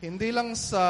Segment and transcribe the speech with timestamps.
[0.00, 0.82] hindi lang sa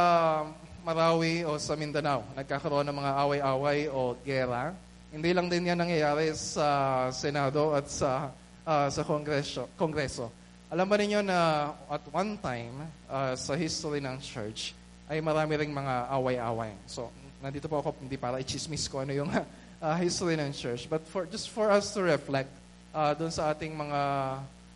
[0.86, 4.70] Marawi o sa Mindanao nagkakaroon ng mga away-away o gera.
[5.10, 8.30] Hindi lang din yan nangyayari sa Senado at sa
[8.66, 9.70] uh, sa Kongreso.
[9.78, 10.30] Kongreso.
[10.66, 14.74] Alam ba ninyo na at one time uh, sa history ng church
[15.06, 16.74] ay marami ring mga away-away.
[16.90, 21.06] So, nandito po ako hindi para i-chismis ko ano yung uh, history ng church, but
[21.06, 22.50] for just for us to reflect
[22.90, 24.00] uh, doon sa ating mga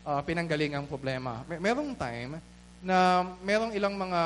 [0.06, 1.42] uh, pinanggalingang problema.
[1.50, 2.38] May, merong time
[2.80, 4.20] na merong ilang mga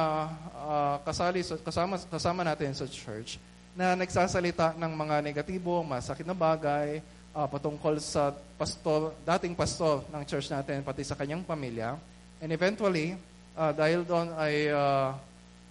[0.55, 3.43] uh, kasali kasama kasama natin sa church
[3.75, 7.03] na nagsasalita ng mga negatibo, masakit na bagay
[7.35, 11.99] uh, patungkol sa pastor, dating pastor ng church natin pati sa kanyang pamilya.
[12.39, 13.19] And eventually,
[13.59, 15.11] uh, dahil doon ay uh,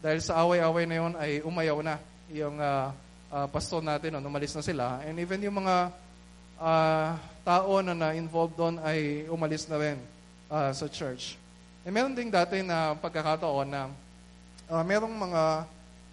[0.03, 1.95] dahil sa away-away na yon ay umayaw na
[2.27, 2.91] yung uh,
[3.31, 4.99] uh, pastor natin, no, umalis na sila.
[5.07, 5.95] And even yung mga
[6.59, 7.15] uh,
[7.47, 9.97] tao na na-involved doon ay umalis na rin
[10.51, 11.39] uh, sa church.
[11.83, 13.91] E meron ding dati na pagkakataon na
[14.71, 15.43] uh, merong mga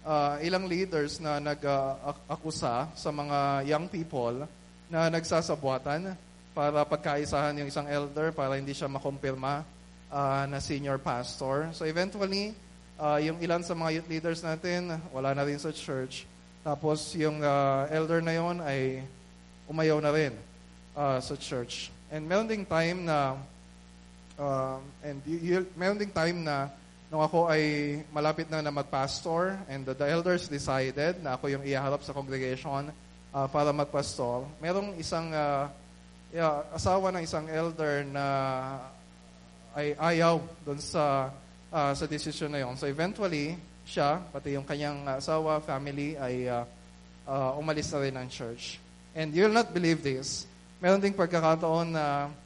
[0.03, 4.43] uh, ilang leaders na nag-akusa uh, sa mga young people
[4.91, 6.11] na nagsasabuatan
[6.51, 9.63] para pagkaisahan yung isang elder para hindi siya makumpirma
[10.11, 11.71] uh, na senior pastor.
[11.71, 12.51] So eventually,
[12.99, 16.27] uh, yung ilan sa mga youth leaders natin, wala na rin sa church.
[16.67, 19.07] Tapos yung uh, elder na yon ay
[19.71, 20.35] umayaw na rin
[20.99, 21.95] uh, sa church.
[22.11, 23.39] And meron ding time na
[24.41, 26.73] Um, and y- y- meron ding time na
[27.13, 27.61] nung ako ay
[28.09, 32.89] malapit na na magpastor and the, the elders decided na ako yung iharap sa congregation
[33.37, 34.49] uh, para magpastor.
[34.57, 35.69] Merong isang uh,
[36.33, 38.25] yeah, asawa ng isang elder na
[39.77, 41.29] ay ayaw doon sa
[41.69, 42.73] uh, sa decision na yon.
[42.81, 43.55] So eventually,
[43.85, 46.65] siya, pati yung kanyang asawa, family, ay uh,
[47.29, 48.81] uh, umalis na rin ng church.
[49.13, 50.49] And you'll not believe this.
[50.81, 52.40] Meron ding pagkakataon na uh,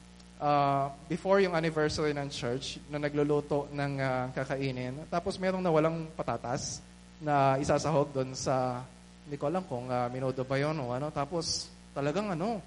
[1.08, 4.92] before yung anniversary ng church na nagluluto ng uh, kakainin.
[5.08, 6.84] Tapos merong nawalang patatas
[7.16, 8.84] na isasahog doon sa,
[9.24, 11.08] hindi ko alam kung uh, minudo ba yun o ano.
[11.08, 12.60] Tapos talagang ano,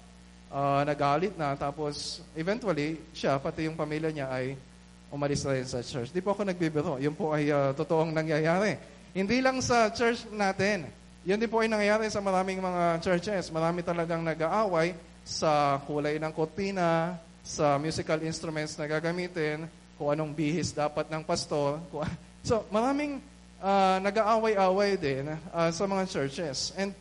[0.50, 1.54] uh, nagalit na.
[1.54, 4.58] Tapos eventually, siya, pati yung pamilya niya ay
[5.10, 6.10] umalis na rin sa church.
[6.10, 6.98] Di po ako nagbibiro.
[6.98, 8.78] Yun po ay uh, totoong nangyayari.
[9.14, 10.86] Hindi lang sa church natin.
[11.26, 13.50] Yan din po ay nangyayari sa maraming mga churches.
[13.50, 14.94] Marami talagang nag-aaway
[15.26, 17.18] sa kulay ng kortina,
[17.50, 19.66] sa musical instruments na gagamitin,
[19.98, 21.82] kung anong bihis dapat ng pastor.
[22.46, 23.18] so, maraming
[23.58, 26.70] uh, nag-aaway-away din uh, sa mga churches.
[26.78, 26.94] And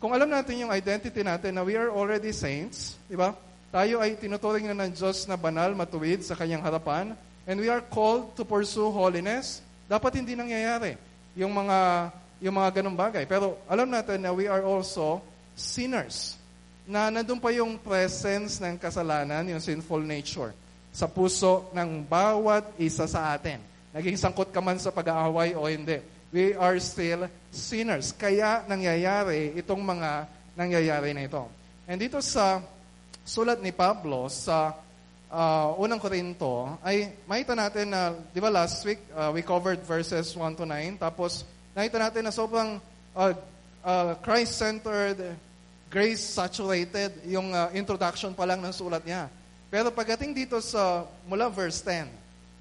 [0.00, 3.36] kung alam natin yung identity natin na we are already saints, di ba?
[3.68, 7.12] Tayo ay tinuturing na ng Diyos na banal, matuwid sa kanyang harapan,
[7.44, 10.96] and we are called to pursue holiness, dapat hindi nangyayari
[11.36, 12.10] yung mga
[12.42, 13.22] yung mga ganung bagay.
[13.22, 15.22] Pero alam natin na we are also
[15.54, 16.41] sinners
[16.86, 20.50] na nandun pa yung presence ng kasalanan, yung sinful nature,
[20.90, 23.62] sa puso ng bawat isa sa atin.
[23.94, 26.00] Naging sangkot ka man sa pag-aaway o hindi.
[26.32, 28.12] We are still sinners.
[28.16, 30.26] Kaya nangyayari itong mga
[30.56, 31.44] nangyayari na ito.
[31.84, 32.60] And dito sa
[33.22, 34.74] sulat ni Pablo sa
[35.32, 40.34] uh, unang Korinto, ay makita natin na, di ba last week, uh, we covered verses
[40.36, 42.76] 1 to 9, tapos nakita natin na sobrang
[43.16, 43.32] uh,
[43.84, 45.36] uh, Christ-centered,
[45.92, 49.28] grace-saturated yung uh, introduction pa lang ng sulat niya.
[49.68, 52.08] Pero pagdating dito sa mula verse 10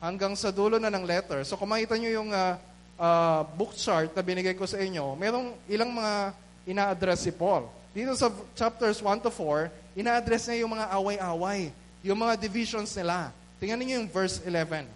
[0.03, 2.59] hanggang sa dulo na ng letter, so kung makita nyo yung uh,
[2.99, 6.35] uh, book chart na binigay ko sa inyo, merong ilang mga
[6.67, 7.71] ina-address si Paul.
[7.95, 11.61] Dito sa chapters 1 to 4, ina-address niya yung mga away-away,
[12.03, 13.31] yung mga divisions nila.
[13.63, 14.87] Tingnan niyo yung verse 11.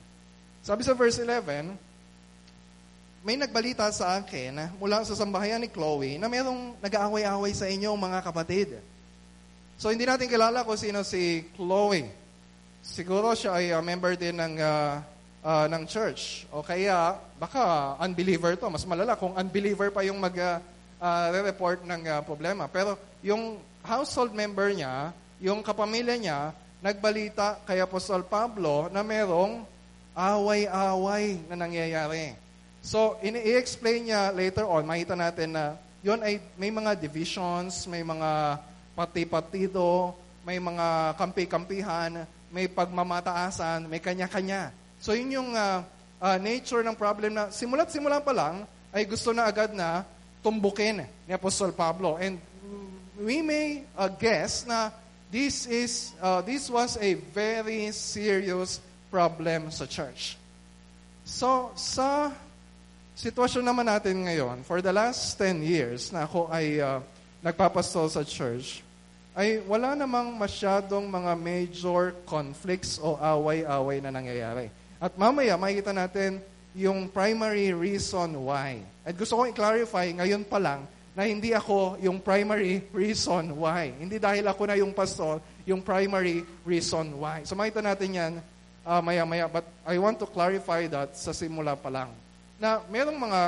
[0.60, 1.72] Sabi sa verse 11,
[3.26, 8.22] may nagbalita sa akin mula sa sambahayan ni Chloe na mayroong nag-aaway-away sa inyo mga
[8.22, 8.78] kapatid.
[9.82, 12.06] So hindi natin kilala kung sino si Chloe.
[12.86, 15.02] Siguro siya ay uh, member din ng uh,
[15.42, 16.46] uh, ng church.
[16.54, 18.70] O kaya baka unbeliever to.
[18.70, 20.62] Mas malala kung unbeliever pa yung mag uh,
[21.02, 22.70] uh, report ng uh, problema.
[22.70, 22.94] Pero
[23.26, 25.10] yung household member niya,
[25.42, 26.40] yung kapamilya niya,
[26.78, 29.66] nagbalita kay Apostol Pablo na merong
[30.14, 32.45] away-away na nangyayari.
[32.86, 35.74] So, ini-explain niya later on, makita natin na
[36.06, 38.62] yon ay may mga divisions, may mga
[38.94, 40.14] pati-partido,
[40.46, 44.70] may mga kampi-kampihan, may pagmamataasan, may kanya-kanya.
[45.02, 45.82] So, yun yung uh,
[46.22, 50.06] uh, nature ng problem na simula't simula pa lang ay gusto na agad na
[50.46, 52.22] tumbukin ni Apostol Pablo.
[52.22, 52.38] And
[53.18, 54.94] we may uh, guess na
[55.34, 58.78] this is uh, this was a very serious
[59.10, 60.38] problem sa church.
[61.26, 62.30] So, sa
[63.16, 67.00] sitwasyon naman natin ngayon, for the last 10 years na ako ay uh,
[67.40, 68.84] nagpapastol sa church,
[69.36, 74.68] ay wala namang masyadong mga major conflicts o away-away na nangyayari.
[75.00, 76.40] At mamaya, makikita natin
[76.76, 78.84] yung primary reason why.
[79.08, 80.84] At gusto kong i-clarify ngayon pa lang
[81.16, 83.96] na hindi ako yung primary reason why.
[83.96, 87.48] Hindi dahil ako na yung pastor, yung primary reason why.
[87.48, 88.34] So makita natin yan
[88.84, 89.48] uh, maya-maya.
[89.48, 92.25] But I want to clarify that sa simula pa lang.
[92.56, 93.40] Na merong mga,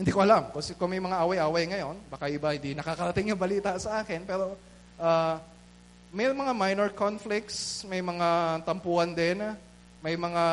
[0.00, 3.76] hindi ko alam, kasi kung may mga away-away ngayon, baka iba hindi nakakarating yung balita
[3.76, 4.56] sa akin, pero
[4.96, 5.36] uh,
[6.14, 9.42] may mga minor conflicts, may mga tampuan din,
[9.98, 10.44] may mga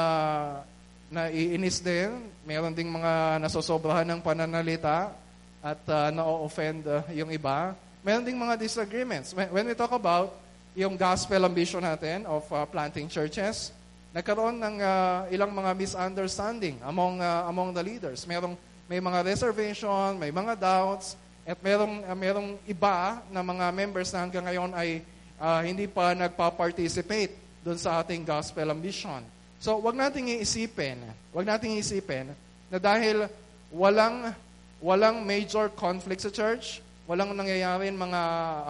[1.12, 5.12] naiinis din, meron ding mga nasosobrahan ng pananalita
[5.60, 7.76] at uh, na-offend uh, yung iba.
[8.02, 9.36] Meron ding mga disagreements.
[9.36, 10.34] When, when we talk about
[10.74, 13.76] yung gospel ambition natin of uh, planting churches,
[14.12, 18.28] nagkaroon ng uh, ilang mga misunderstanding among uh, among the leaders.
[18.28, 18.60] Merong
[18.92, 21.16] may mga reservation, may mga doubts,
[21.48, 25.00] at merong uh, merong iba na mga members na hanggang ngayon ay
[25.40, 29.24] uh, hindi pa nagpa-participate doon sa ating gospel ambition.
[29.62, 31.00] So, wag nating iisipin,
[31.32, 32.34] wag nating iisipin
[32.68, 33.32] na dahil
[33.72, 34.36] walang
[34.82, 38.22] walang major conflict sa church, walang nangyayarin mga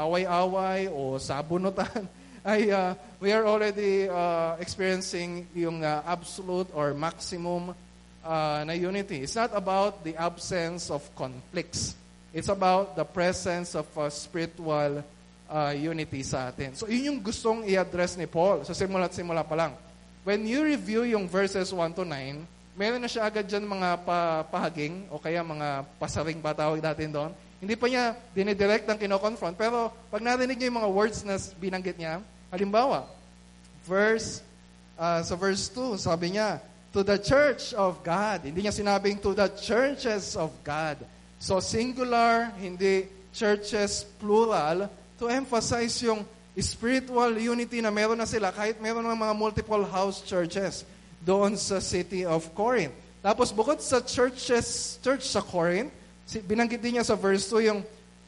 [0.06, 2.04] away-away o sabunutan,
[2.42, 7.74] ay uh, we are already uh, experiencing yung uh, absolute or maximum
[8.26, 9.22] uh, na unity.
[9.22, 11.94] It's not about the absence of conflicts.
[12.34, 15.04] It's about the presence of uh, spiritual
[15.52, 16.74] uh, unity sa atin.
[16.74, 19.76] So, yun yung gustong i-address ni Paul sa simula't simula pa lang.
[20.24, 24.48] When you review yung verses 1 to 9, meron na siya agad dyan mga pa,
[24.48, 27.32] pahaging o kaya mga pasaring ba natin doon.
[27.62, 29.54] Hindi pa niya dinidirect ang kinoconfront.
[29.54, 32.18] Pero pag narinig niyo yung mga words na binanggit niya,
[32.50, 33.06] halimbawa,
[33.86, 34.42] verse,
[34.98, 36.58] uh, sa verse 2, sabi niya,
[36.92, 38.44] to the church of God.
[38.44, 41.00] Hindi niya sinabing to the churches of God.
[41.40, 44.92] So singular, hindi churches plural,
[45.22, 46.25] to emphasize yung
[46.60, 50.84] spiritual unity na meron na sila kahit meron ng mga multiple house churches
[51.24, 52.92] doon sa city of Corinth.
[53.22, 55.94] Tapos bukod sa churches, church sa Corinth,
[56.39, 57.81] binanggit din niya sa verse 2 yung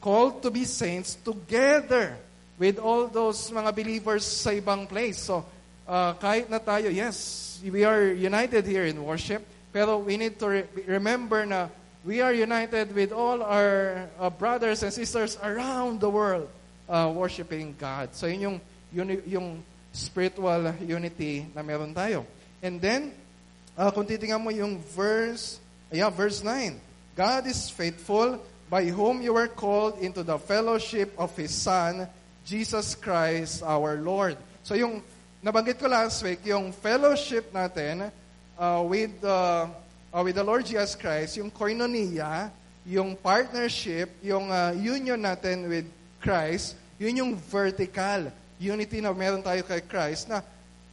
[0.04, 2.12] called to be saints together
[2.60, 5.16] with all those mga believers sa ibang place.
[5.16, 5.40] So,
[5.88, 9.40] uh, kahit na tayo, yes, we are united here in worship,
[9.72, 11.72] pero we need to re- remember na
[12.04, 16.52] we are united with all our uh, brothers and sisters around the world
[16.88, 18.12] uh, worshiping God.
[18.12, 18.56] So yun yung,
[18.92, 19.48] yun, yung
[19.92, 22.28] spiritual unity na meron tayo.
[22.60, 23.12] And then,
[23.72, 25.58] uh, kung titingnan mo yung verse,
[25.88, 26.93] yeah, verse 9.
[27.14, 32.10] God is faithful by whom you were called into the fellowship of His Son,
[32.42, 34.36] Jesus Christ our Lord.
[34.66, 34.98] So yung,
[35.38, 38.10] nabanggit ko last week, yung fellowship natin
[38.58, 39.70] uh, with, uh,
[40.10, 42.50] uh, with the Lord Jesus Christ, yung koinonia,
[42.82, 45.86] yung partnership, yung uh, union natin with
[46.18, 50.42] Christ, yun yung vertical unity na meron tayo kay Christ na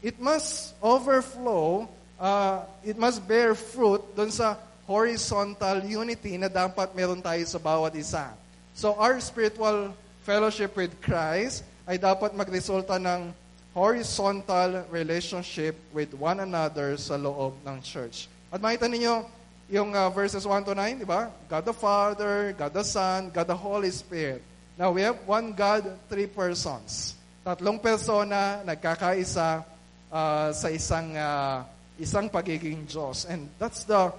[0.05, 1.89] it must overflow,
[2.21, 4.57] uh, it must bear fruit doon sa
[4.91, 8.35] horizontal unity na dapat meron tayo sa bawat isa.
[8.75, 9.95] So our spiritual
[10.27, 13.31] fellowship with Christ ay dapat magresulta ng
[13.71, 18.27] horizontal relationship with one another sa loob ng church.
[18.51, 19.23] At makita ninyo
[19.71, 21.31] yung uh, verses 1 to 9, di ba?
[21.47, 24.43] God the Father, God the Son, God the Holy Spirit.
[24.75, 27.15] Now, we have one God, three persons.
[27.47, 29.63] Tatlong persona nagkakaisa
[30.11, 31.63] uh, sa isang uh,
[31.95, 33.23] isang pagiging Diyos.
[33.29, 34.11] And that's the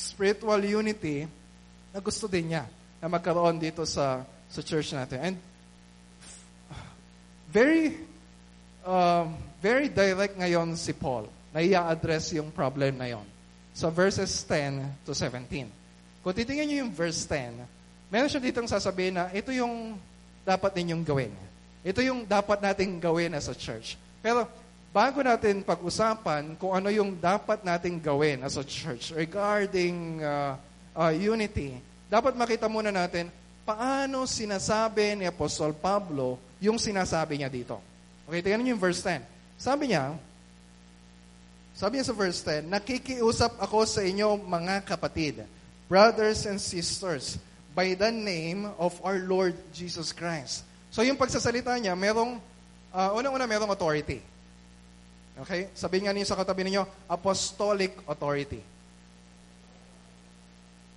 [0.00, 1.28] spiritual unity
[1.92, 2.64] na gusto din niya
[2.96, 5.18] na magkaroon dito sa sa church natin.
[5.20, 5.36] And
[7.52, 8.00] very
[8.82, 13.26] um, very direct ngayon si Paul na i-address yung problem na yon.
[13.76, 15.68] Sa verses 10 to 17.
[16.20, 19.98] Kung titingnan niyo yung verse 10, meron siya ditong sasabihin na ito yung
[20.42, 21.32] dapat ninyong gawin.
[21.80, 23.96] Ito yung dapat nating gawin as a church.
[24.20, 24.44] Pero
[24.90, 30.58] bago natin pag-usapan kung ano yung dapat nating gawin as a church regarding uh,
[30.98, 31.78] uh, unity,
[32.10, 33.30] dapat makita muna natin
[33.62, 37.78] paano sinasabi ni Apostol Pablo yung sinasabi niya dito.
[38.26, 39.22] Okay, tingnan niyo yung verse 10.
[39.54, 40.14] Sabi niya,
[41.74, 45.46] sabi niya sa verse 10, Nakikiusap ako sa inyo mga kapatid,
[45.86, 47.38] brothers and sisters,
[47.70, 50.66] by the name of our Lord Jesus Christ.
[50.90, 52.42] So yung pagsasalita niya, merong,
[52.90, 54.18] uh, unang-una merong authority.
[55.38, 55.70] Okay?
[55.76, 58.60] Sabi nga niyo sa katabi ninyo, apostolic authority.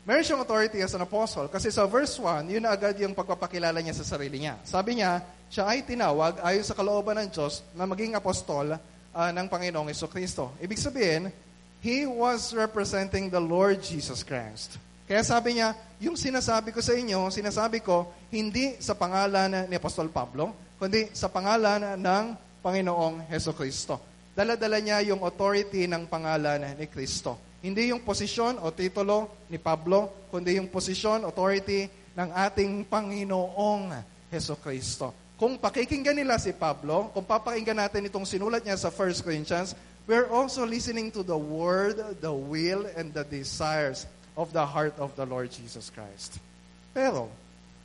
[0.03, 3.79] Meron siyang authority as an apostle kasi sa verse 1, yun na agad yung pagpapakilala
[3.79, 4.59] niya sa sarili niya.
[4.67, 9.47] Sabi niya, siya ay tinawag ayon sa kalooban ng Diyos na maging apostol uh, ng
[9.47, 10.51] Panginoong Iso Kristo.
[10.59, 11.31] Ibig sabihin,
[11.79, 14.75] he was representing the Lord Jesus Christ.
[15.07, 15.71] Kaya sabi niya,
[16.03, 21.31] yung sinasabi ko sa inyo, sinasabi ko, hindi sa pangalan ni Apostol Pablo, kundi sa
[21.31, 22.23] pangalan ng
[22.59, 24.12] Panginoong Heso Kristo.
[24.33, 27.37] Dala-dala niya yung authority ng pangalan ni Kristo.
[27.61, 31.85] Hindi yung posisyon o titulo ni Pablo, kundi yung posisyon, authority
[32.17, 33.93] ng ating Panginoong
[34.33, 35.13] Heso Kristo.
[35.37, 39.77] Kung pakikinggan nila si Pablo, kung papakinggan natin itong sinulat niya sa 1 Corinthians,
[40.09, 45.13] we're also listening to the word, the will, and the desires of the heart of
[45.13, 46.41] the Lord Jesus Christ.
[46.89, 47.29] Pero,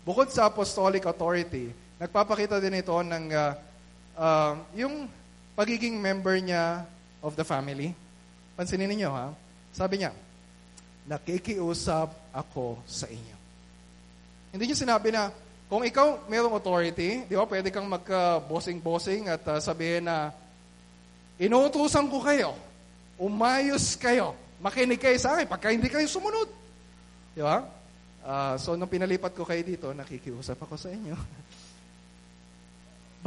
[0.08, 3.52] bukod sa apostolic authority, nagpapakita din ito ng uh,
[4.16, 5.08] uh, yung
[5.58, 6.86] pagiging member niya
[7.18, 7.90] of the family.
[8.54, 9.34] Pansinin niyo ha.
[9.74, 10.14] Sabi niya,
[11.10, 13.36] nakikiusap ako sa inyo.
[14.54, 15.34] Hindi niya sinabi na,
[15.66, 20.30] kung ikaw mayroong authority, di ba, pwede kang magka-bossing-bossing at uh, sabihin na,
[21.42, 22.54] inuutusan ko kayo,
[23.18, 26.48] umayos kayo, makinig kayo sa akin, pagka hindi kayo sumunod.
[27.34, 27.66] Di ba?
[28.22, 31.12] Uh, so, nung pinalipat ko kayo dito, nakikiusap ako sa inyo.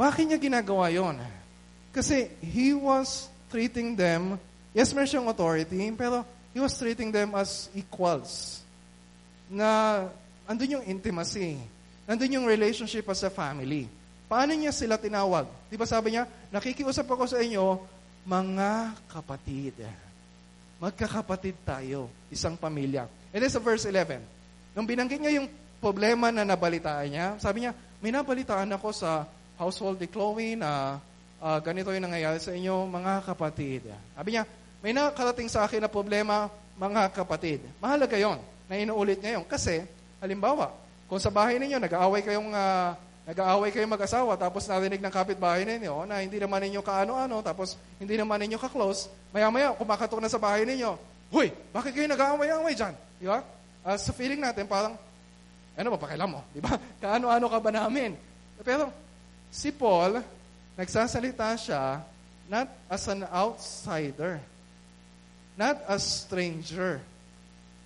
[0.00, 1.20] Bakit niya ginagawa yon?
[1.92, 4.40] Kasi he was treating them,
[4.72, 6.24] yes, meron siyang authority, pero
[6.56, 8.64] he was treating them as equals.
[9.52, 10.08] Na
[10.48, 11.60] andun yung intimacy
[12.02, 13.86] Nandun yung relationship as a family.
[14.26, 15.46] Paano niya sila tinawag?
[15.70, 17.78] Di ba sabi niya, nakikiusap ako sa inyo,
[18.26, 19.76] mga kapatid.
[20.82, 23.06] Magkakapatid tayo, isang pamilya.
[23.30, 24.18] And then sa verse 11,
[24.74, 27.72] nung binanggit niya yung problema na nabalitaan niya, sabi niya,
[28.02, 30.98] may nabalitaan ako sa household ni Chloe na
[31.42, 33.90] uh, ganito yung nangyayari sa inyo, mga kapatid.
[34.14, 34.46] Sabi niya,
[34.78, 36.46] may nakarating sa akin na problema,
[36.78, 37.66] mga kapatid.
[37.82, 38.38] Mahalaga yon
[38.70, 39.44] na inuulit niya yon.
[39.44, 39.82] Kasi,
[40.22, 40.70] halimbawa,
[41.10, 42.94] kung sa bahay ninyo, nag-aaway kayong, uh,
[43.26, 48.14] nag-aaway kayong mag-asawa, tapos narinig ng kapitbahay ninyo na hindi naman ninyo kaano-ano, tapos hindi
[48.14, 52.92] naman ninyo ka-close, maya-maya, kumakatok na sa bahay ninyo, Huy, bakit kayo nag-aaway-aaway dyan?
[53.16, 53.40] Di ba?
[53.80, 55.00] Uh, sa feeling natin, parang,
[55.72, 56.44] ano ba, pakialam mo?
[56.52, 56.76] Di ba?
[57.02, 58.12] Kaano-ano ka ba namin?
[58.60, 58.92] Pero,
[59.48, 60.20] si Paul,
[60.74, 62.00] nagsasalita siya,
[62.48, 64.40] not as an outsider,
[65.56, 67.00] not a stranger,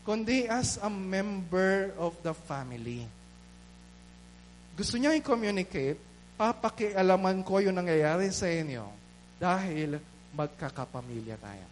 [0.07, 3.07] kundi as a member of the family
[4.77, 5.97] gusto niya i-communicate,
[6.37, 8.85] papakialaman ko yung nangyayari sa inyo
[9.41, 9.97] dahil
[10.37, 11.67] magkakapamilya tayo.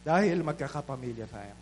[0.00, 1.54] Dahil magkakapamilya tayo.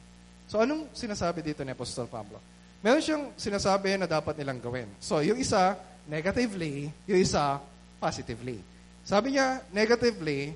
[0.47, 2.39] So anong sinasabi dito ni Apostol Pablo?
[2.87, 4.87] Meron siyang sinasabi na dapat nilang gawin.
[5.03, 5.75] So yung isa,
[6.07, 7.61] negatively, yung isa,
[8.03, 8.59] positively.
[9.03, 10.55] Sabi niya, negatively,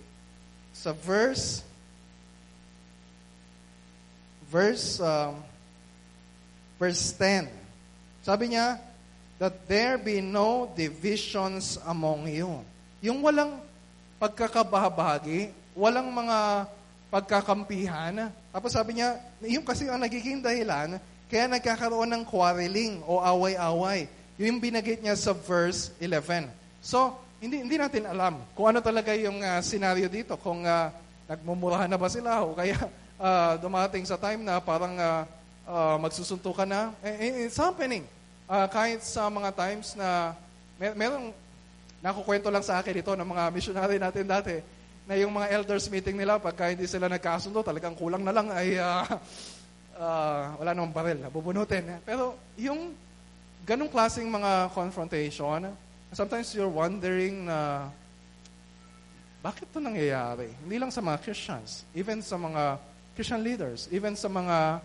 [0.70, 1.62] sa verse,
[4.50, 5.42] verse, um,
[6.78, 7.50] verse 10,
[8.22, 8.78] sabi niya,
[9.36, 12.62] that there be no divisions among you.
[13.04, 13.60] Yung walang
[14.16, 16.64] pagkakabahagi, walang mga
[17.12, 18.32] pagkakampihan.
[18.50, 20.96] Tapos sabi niya, yung kasi ang nagiging dahilan,
[21.28, 24.08] kaya nagkakaroon ng quarreling o away-away.
[24.36, 26.52] Yung binagit niya sa verse 11.
[26.84, 30.36] So, hindi hindi natin alam kung ano talaga yung uh, scenario dito.
[30.40, 30.92] Kung uh,
[31.28, 32.76] nagmumurahan na ba sila o kaya
[33.20, 35.24] uh, dumating sa time na parang uh,
[35.66, 36.92] uh, magsusuntukan na.
[37.00, 38.04] Eh, it's happening
[38.46, 40.32] uh, kahit sa mga times na
[40.78, 41.34] mer- merong
[42.00, 44.56] nakukwento lang sa akin ito ng mga missionary natin dati
[45.06, 48.78] na yung mga elders meeting nila pagka hindi sila nagkasundo talagang kulang na lang ay
[48.78, 49.06] uh,
[49.98, 52.94] uh, wala namang baril bubunutin pero yung
[53.66, 55.74] ganong klaseng mga confrontation
[56.14, 57.90] sometimes you're wondering na
[59.42, 62.78] bakit to nangyayari hindi lang sa mga Christians even sa mga
[63.18, 64.80] Christian leaders even sa mga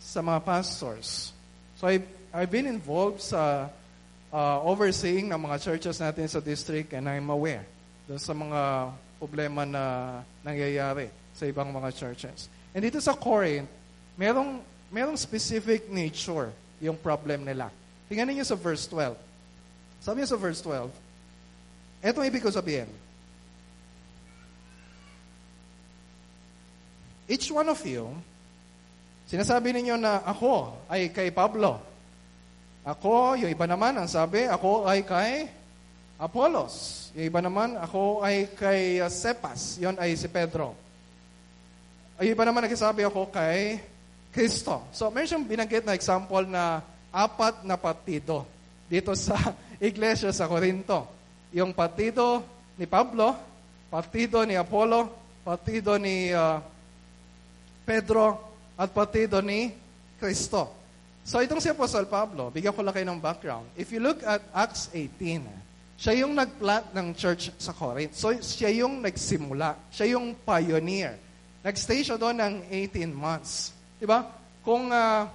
[0.00, 1.36] sa mga pastors
[1.76, 2.00] so I
[2.36, 3.72] I've been involved sa
[4.28, 7.64] uh, overseeing ng mga churches natin sa district and I'm aware
[8.04, 9.84] doon sa mga problema na
[10.44, 12.52] nangyayari sa ibang mga churches.
[12.76, 13.68] And dito sa Corinth,
[14.20, 14.60] merong,
[14.92, 17.72] merong specific nature yung problem nila.
[18.06, 19.18] Tingnan niyo sa verse 12.
[20.02, 20.90] Sabi niya sa verse 12,
[22.04, 22.86] eto ibig ko sabihin.
[27.26, 28.06] Each one of you,
[29.26, 31.82] sinasabi ninyo na ako ay kay Pablo,
[32.86, 35.50] ako, yung iba naman, ang sabi, ako ay kay
[36.22, 37.10] Apollos.
[37.18, 39.82] Yung iba naman, ako ay kay uh, Cepas.
[39.82, 40.70] Yon ay si Pedro.
[42.22, 43.82] Yung iba naman nagsasabi ako kay
[44.30, 44.86] Kristo.
[44.94, 46.78] So, meron siyang binanggit na example na
[47.16, 48.44] apat na partido
[48.92, 51.08] dito sa iglesia sa Corinto.
[51.56, 52.44] Yung partido
[52.76, 53.32] ni Pablo,
[53.88, 55.08] partido ni Apollo,
[55.40, 56.60] partido ni uh,
[57.88, 58.36] Pedro,
[58.76, 59.72] at partido ni
[60.20, 60.68] Kristo.
[61.24, 63.66] So itong si Apostle Pablo, bigyan ko lang kayo ng background.
[63.74, 65.42] If you look at Acts 18,
[65.96, 68.14] siya yung nagplant ng church sa Corinth.
[68.14, 69.74] So siya yung nagsimula.
[69.88, 71.16] Siya yung pioneer.
[71.64, 73.72] Nagstay siya doon ng 18 months.
[73.96, 74.28] Diba?
[74.60, 75.26] Kung uh,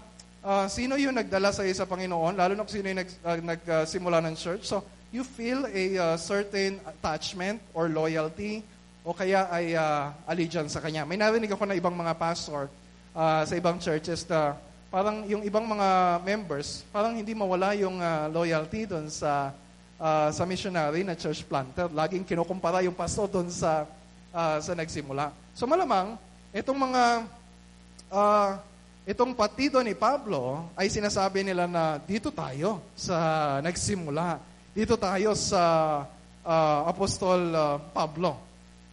[0.44, 4.20] uh, sino yung nagdala sa sa Panginoon, lalo na kung sino yung nag, uh, nagsimula
[4.26, 8.64] ng church, so you feel a uh, certain attachment or loyalty
[9.02, 11.04] o kaya ay uh, allegiance sa kanya.
[11.04, 12.70] May narinig ako na ibang mga pastor
[13.12, 14.56] uh, sa ibang churches na
[14.94, 19.52] parang yung ibang mga members, parang hindi mawala yung uh, loyalty doon sa
[20.00, 21.90] uh, sa missionary na church planter.
[21.92, 23.84] Laging kinukumpara yung pastor doon sa
[24.32, 25.34] uh, sa nagsimula.
[25.58, 26.16] So malamang
[26.56, 27.04] itong mga
[28.12, 28.50] uh,
[29.06, 34.38] itong partido ni Pablo ay sinasabi nila na dito tayo sa nagsimula.
[34.72, 35.62] Dito tayo sa
[36.46, 38.40] uh, Apostol uh, Pablo.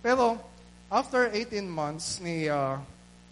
[0.03, 0.41] Pero
[0.88, 2.81] after 18 months ni uh,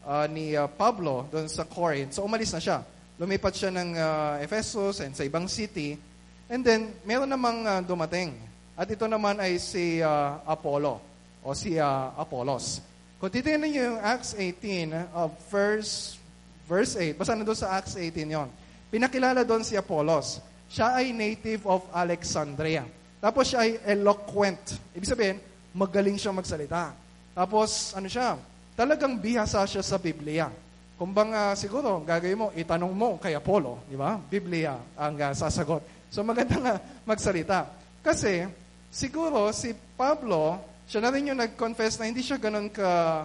[0.07, 2.15] uh, ni uh, Pablo doon sa Corinth.
[2.15, 2.87] So umalis na siya.
[3.17, 5.99] Lumipat siya ng uh, Ephesus and sa ibang city.
[6.47, 8.37] And then, meron namang uh, dumating.
[8.79, 11.03] At ito naman ay si uh, Apollo
[11.43, 12.85] o si uh, Apollos.
[13.17, 16.21] Kung titignan niyo yung Acts 18 of verse,
[16.67, 18.49] verse 8, basta na doon sa Acts 18 yon.
[18.91, 20.43] Pinakilala doon si Apollos.
[20.67, 22.83] Siya ay native of Alexandria.
[23.23, 24.79] Tapos siya ay eloquent.
[24.93, 25.39] Ibig sabihin,
[25.73, 26.93] magaling siya magsalita.
[27.33, 28.35] Tapos, ano siya?
[28.77, 30.53] talagang bihasa siya sa Biblia.
[31.01, 34.21] Kumbang uh, siguro, gagawin mo, itanong mo kay Apollo, di ba?
[34.21, 35.81] Biblia ang uh, sasagot.
[36.13, 36.75] So maganda nga
[37.09, 37.67] magsalita.
[38.05, 38.47] Kasi,
[38.93, 43.25] siguro si Pablo, siya na rin yung nag-confess na hindi siya ganun ka,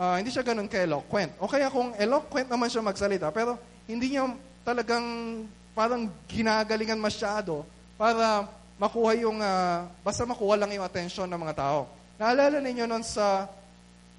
[0.00, 1.36] uh, hindi siya ganun ka-eloquent.
[1.36, 4.32] O kaya kung eloquent naman siya magsalita, pero hindi niya
[4.64, 5.04] talagang
[5.76, 7.68] parang ginagalingan masyado
[8.00, 8.48] para
[8.80, 11.84] makuha yung, uh, basta makuha lang yung attention ng mga tao.
[12.16, 13.44] Naalala ninyo noon sa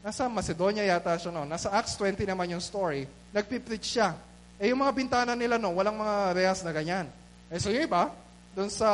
[0.02, 1.46] Nasa Macedonia yata siya no.
[1.46, 3.06] Nasa Acts 20 naman yung story.
[3.30, 4.18] Nagpipreach siya.
[4.58, 7.06] Eh yung mga bintana nila no, walang mga reyas na ganyan.
[7.54, 8.10] Eh so yung iba,
[8.58, 8.90] doon sa,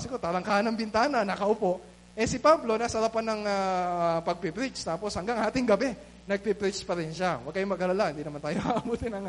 [0.00, 1.84] siguro talangkahan ng bintana, nakaupo.
[2.16, 4.80] Eh si Pablo, nasa harapan ng uh, pagpipreach.
[4.80, 5.92] Tapos hanggang hating gabi,
[6.28, 7.40] nagpipreach pa rin siya.
[7.40, 9.26] Huwag kayong mag-alala, hindi naman tayo aabutin ng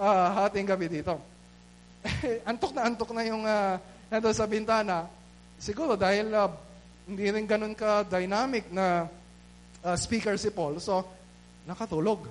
[0.00, 1.20] uh, hating gabi dito.
[2.48, 3.76] Antok na antok na yung uh,
[4.08, 5.04] nandun sa bintana.
[5.60, 6.48] Siguro dahil uh,
[7.04, 9.04] hindi rin ganun ka-dynamic na
[9.84, 10.80] uh, speaker si Paul.
[10.80, 11.04] So,
[11.68, 12.24] nakatulog.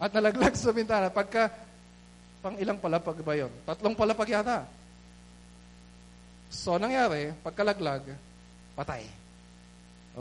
[0.00, 1.12] At nalaglag sa bintana.
[1.12, 1.52] Pagka,
[2.40, 3.52] pang ilang palapag ba yun?
[3.68, 4.64] Tatlong palapag yata.
[6.48, 8.16] So, nangyari, pagkalaglag,
[8.72, 9.04] patay.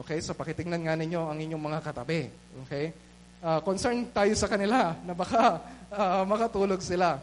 [0.03, 0.19] Okay?
[0.19, 2.27] So, pakitingnan nga ninyo ang inyong mga katabi.
[2.67, 2.91] Okay?
[3.37, 5.61] Uh, concerned tayo sa kanila na baka
[5.93, 7.21] uh, makatulog sila.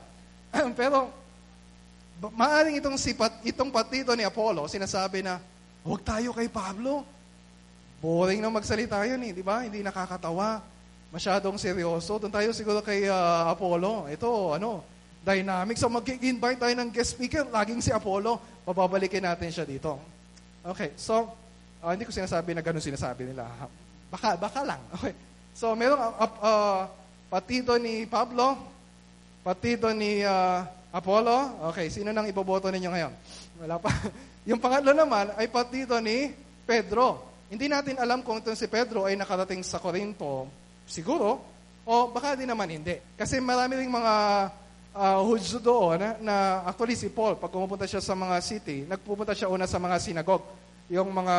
[0.78, 1.10] Pero,
[2.38, 5.42] maaring itong, sipat, itong patito ni Apollo, sinasabi na,
[5.82, 7.02] huwag tayo kay Pablo.
[7.98, 9.66] Boring na magsalita yun eh, di ba?
[9.66, 10.62] Hindi nakakatawa.
[11.10, 12.22] Masyadong seryoso.
[12.22, 14.06] Doon tayo siguro kay uh, Apollo.
[14.06, 14.84] Ito, ano,
[15.24, 15.80] dynamic.
[15.80, 18.38] So mag-invite tayo ng guest speaker, laging si Apollo.
[18.62, 19.98] Pababalikin natin siya dito.
[20.64, 21.32] Okay, so,
[21.82, 23.50] uh, hindi ko sinasabi na ganun sinasabi nila.
[24.12, 24.80] Baka, baka lang.
[25.00, 25.33] Okay.
[25.54, 26.80] So, merong uh, uh,
[27.30, 28.58] patito ni Pablo,
[29.46, 31.70] patito ni uh, Apollo.
[31.70, 33.12] Okay, sino nang iboboto ninyo ngayon?
[33.62, 33.94] Wala pa.
[34.50, 36.34] Yung pangatlo naman ay patito ni
[36.66, 37.22] Pedro.
[37.46, 40.50] Hindi natin alam kung itong si Pedro ay nakarating sa Corinto,
[40.90, 41.38] siguro,
[41.86, 42.98] o baka din naman hindi.
[43.14, 44.14] Kasi marami ring mga
[44.90, 46.36] uh, Hudyo doon na, na
[46.66, 50.42] actually si Paul, pag pumupunta siya sa mga city, nagpupunta siya una sa mga sinagog,
[50.90, 51.36] yung mga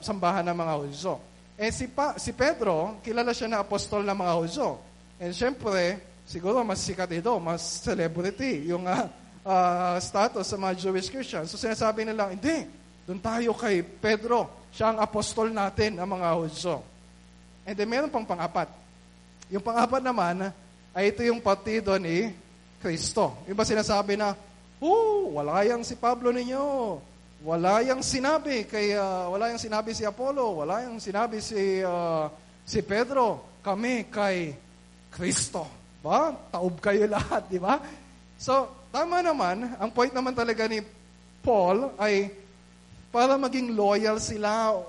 [0.00, 1.14] sambahan ng mga Hudyo.
[1.60, 4.80] Eh si, pa, si Pedro, kilala siya na apostol ng mga Hudyo.
[5.20, 9.04] And syempre, siguro mas sikat ito, mas celebrity yung uh,
[9.44, 11.52] uh, status sa mga Jewish Christians.
[11.52, 12.64] So sinasabi nila, hindi,
[13.04, 14.48] doon tayo kay Pedro.
[14.72, 16.80] Siya ang apostol natin, ang mga Hudyo.
[17.68, 18.72] And then meron pang pangapat.
[19.52, 20.48] Yung pangapat naman,
[20.96, 22.32] ay ito yung partido ni
[22.80, 23.36] Kristo.
[23.44, 24.32] Yung ba sinasabi na,
[24.80, 26.96] Oh, wala yang si Pablo ninyo.
[27.40, 32.28] Wala yang sinabi kay uh, wala yang sinabi si Apollo, wala yang sinabi si uh,
[32.68, 33.60] si Pedro.
[33.64, 34.52] Kami kay
[35.08, 35.64] Kristo.
[36.04, 36.32] Ba?
[36.52, 37.80] Taob kayo lahat, di ba?
[38.40, 40.80] So, tama naman, ang point naman talaga ni
[41.40, 42.32] Paul ay
[43.08, 44.80] para maging loyal sila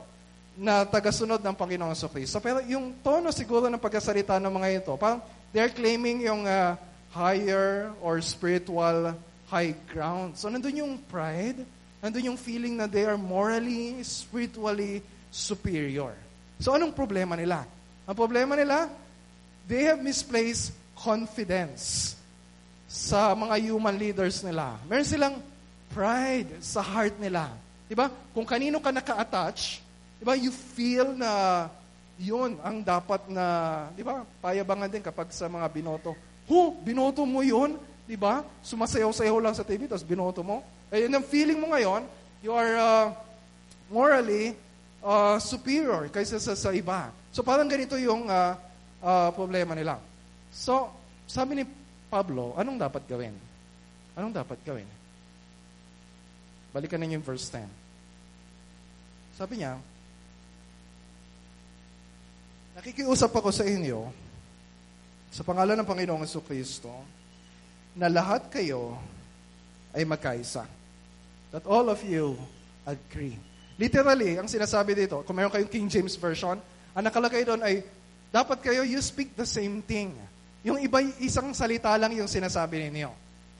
[0.56, 2.38] na tagasunod ng Panginoong So Kristo.
[2.44, 5.24] Pero yung tono siguro ng pagkasalita ng mga ito, parang
[5.56, 6.76] they're claiming yung uh,
[7.16, 9.16] higher or spiritual
[9.48, 10.36] high ground.
[10.36, 11.64] So nandun yung pride,
[12.02, 16.18] nandun yung feeling na they are morally, spiritually superior.
[16.58, 17.64] So anong problema nila?
[18.10, 18.90] Ang problema nila,
[19.70, 22.14] they have misplaced confidence
[22.92, 24.76] sa mga human leaders nila.
[24.90, 25.36] Meron silang
[25.94, 27.54] pride sa heart nila.
[27.88, 28.12] Di ba?
[28.36, 29.80] Kung kanino ka naka-attach,
[30.20, 31.66] di ba, you feel na
[32.22, 36.14] yun ang dapat na, di ba, payabangan din kapag sa mga binoto.
[36.46, 38.46] Hu, binoto mo yun, di ba?
[38.62, 40.62] Sumasayaw-sayaw lang sa TV, tapos binoto mo.
[40.92, 42.04] Eh, yun ang feeling mo ngayon,
[42.44, 43.06] you are uh,
[43.88, 44.52] morally
[45.00, 47.08] uh, superior kaysa sa, sa iba.
[47.32, 48.60] So parang ganito yung uh,
[49.00, 50.04] uh, problema nila.
[50.52, 50.92] So,
[51.32, 51.66] sabi ni
[52.12, 53.32] Pablo, anong dapat gawin?
[54.20, 54.88] Anong dapat gawin?
[56.76, 57.64] Balikan ninyo yung verse 10.
[59.40, 59.80] Sabi niya,
[62.72, 64.08] Nakikiusap ako sa inyo,
[65.28, 66.88] sa pangalan ng Panginoong Kristo,
[68.00, 68.96] na lahat kayo
[69.92, 70.64] ay magkaisa.
[71.52, 72.40] That all of you
[72.88, 73.36] agree.
[73.76, 76.56] Literally, ang sinasabi dito, kung meron kayong King James Version,
[76.96, 77.84] ang nakalagay doon ay,
[78.32, 80.16] dapat kayo, you speak the same thing.
[80.64, 83.12] Yung iba, isang salita lang yung sinasabi ninyo.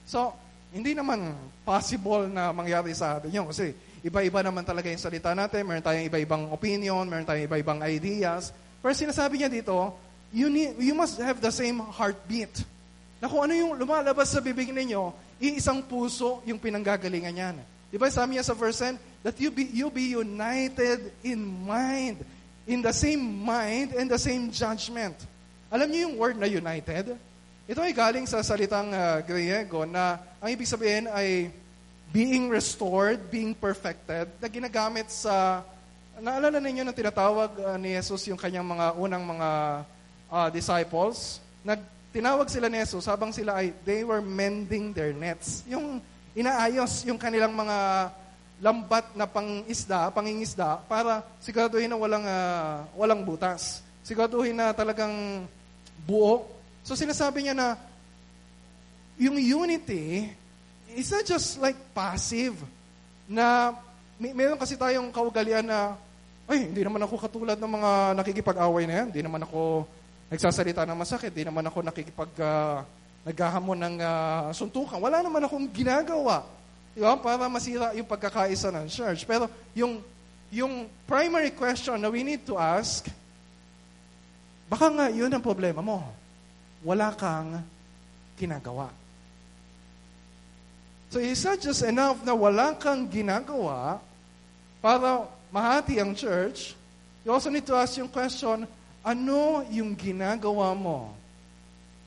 [0.08, 0.32] So,
[0.72, 1.36] hindi naman
[1.68, 6.08] possible na mangyari sa atin yun kasi iba-iba naman talaga yung salita natin, meron tayong
[6.08, 8.56] iba-ibang opinion, meron tayong iba-ibang ideas.
[8.80, 9.92] Pero sinasabi niya dito,
[10.32, 12.64] you, need, you must have the same heartbeat.
[13.20, 17.56] Na kung ano yung lumalabas sa bibig ninyo, iisang puso yung pinanggagalingan niyan.
[17.92, 22.24] Di ba sabi niya sa verse 10, that you be, you be united in mind,
[22.64, 25.12] in the same mind and the same judgment.
[25.68, 27.12] Alam niyo yung word na united?
[27.68, 31.52] Ito ay galing sa salitang uh, Griego na ang ibig sabihin ay
[32.12, 35.60] being restored, being perfected, na ginagamit sa,
[36.16, 39.48] naalala ninyo na tinatawag uh, ni Jesus yung kanyang mga unang mga
[40.32, 41.80] uh, disciples, nag,
[42.12, 45.64] tinawag sila ni Jesus habang sila ay, they were mending their nets.
[45.68, 46.00] Yung
[46.32, 48.08] inaayos yung kanilang mga
[48.62, 53.82] lambat na pangisda, pangingisda, para siguraduhin na walang, uh, walang butas.
[54.06, 55.44] Siguraduhin na talagang
[56.06, 56.46] buo
[56.82, 57.78] So sinasabi niya na
[59.14, 60.26] yung unity
[60.98, 62.58] is not just like passive
[63.30, 63.70] na
[64.18, 65.94] may, meron kasi tayong kaugalian na
[66.50, 69.06] ay, hindi naman ako katulad ng mga nakikipag-away na yan.
[69.14, 69.86] Hindi naman ako
[70.26, 71.30] nagsasalita ng masakit.
[71.30, 72.82] Hindi naman ako nakikipag, uh,
[73.22, 74.98] naghahamon ng uh, suntukan.
[74.98, 76.42] Wala naman akong ginagawa.
[76.92, 77.14] Diba?
[77.22, 79.22] Para masira yung pagkakaisa ng church.
[79.24, 80.02] Pero yung,
[80.50, 83.06] yung primary question na we need to ask,
[84.66, 86.02] baka nga yun ang problema mo
[86.82, 87.62] wala kang
[88.34, 88.90] ginagawa.
[91.14, 94.02] So it's not just enough na wala kang ginagawa
[94.82, 96.74] para mahati ang church.
[97.22, 98.66] You also need to ask yung question,
[99.06, 101.21] ano yung ginagawa mo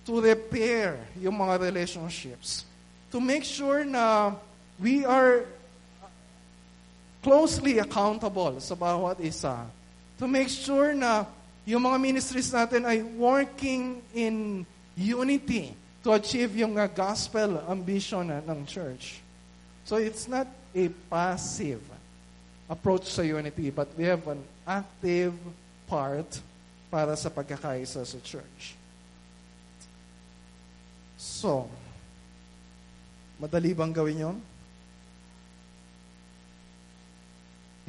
[0.06, 2.63] to repair yung mga relationships?
[3.10, 4.38] To make sure na
[4.78, 5.46] we are
[7.26, 9.65] closely accountable sa bawat isa.
[10.22, 11.26] To make sure na
[11.65, 14.62] yung mga ministries natin ay working in
[14.94, 15.74] unity
[16.06, 19.26] to achieve yung gospel ambition ng church.
[19.89, 20.46] So it's not
[20.78, 21.82] a passive
[22.70, 25.34] approach sa unity, but we have an active
[25.89, 26.30] part
[26.94, 28.78] para sa pagkakaisa sa church.
[31.25, 31.65] So,
[33.41, 34.38] madali bang gawin yon?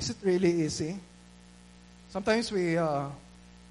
[0.00, 0.96] Is it really easy?
[2.08, 3.12] Sometimes we uh,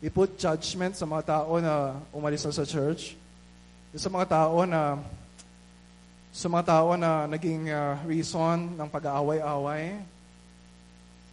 [0.06, 3.18] we put judgment sa mga tao na umalis na sa church.
[3.98, 5.02] Sa mga tao na
[6.30, 9.98] sa mga tao na naging uh, reason ng pag-aaway-away.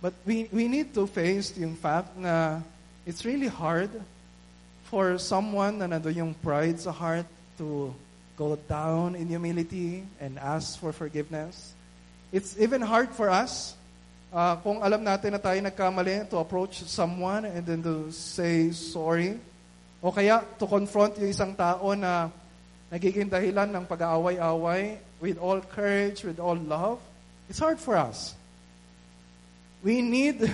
[0.00, 2.64] But we, we need to face yung fact na
[3.04, 3.92] it's really hard
[4.88, 7.26] for someone na nandun yung pride sa heart
[7.60, 7.92] to
[8.42, 11.78] go down in humility and ask for forgiveness.
[12.35, 13.78] It's even hard for us
[14.33, 19.37] Uh, kung alam natin na tayo nagkamali, to approach someone and then to say sorry.
[20.00, 22.33] O kaya to confront yung isang tao na
[22.88, 26.96] nagiging dahilan ng pag-aaway-away with all courage, with all love.
[27.52, 28.33] It's hard for us.
[29.85, 30.48] We need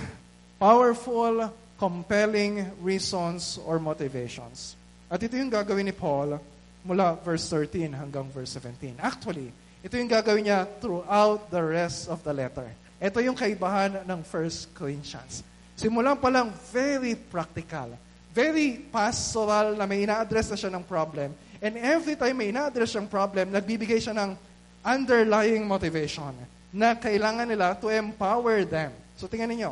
[0.59, 1.47] powerful,
[1.79, 4.75] compelling reasons or motivations.
[5.07, 6.35] At ito yung gagawin ni Paul
[6.83, 8.99] mula verse 13 hanggang verse 17.
[8.99, 12.67] Actually, ito yung gagawin niya throughout the rest of the letter.
[12.99, 15.43] Ito yung kaibahan ng 1 Corinthians.
[15.79, 17.95] Simulan pa lang, very practical.
[18.35, 21.31] Very pastoral na may ina-address na siya ng problem.
[21.59, 24.35] And every time may ina-address siyang problem, nagbibigay siya ng
[24.83, 26.31] underlying motivation
[26.71, 28.95] na kailangan nila to empower them.
[29.19, 29.71] So tingnan niyo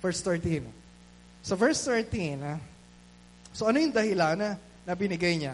[0.00, 0.64] verse 13.
[1.44, 2.40] So verse 13,
[3.52, 4.50] so ano yung dahilan na,
[4.88, 5.52] na binigay niya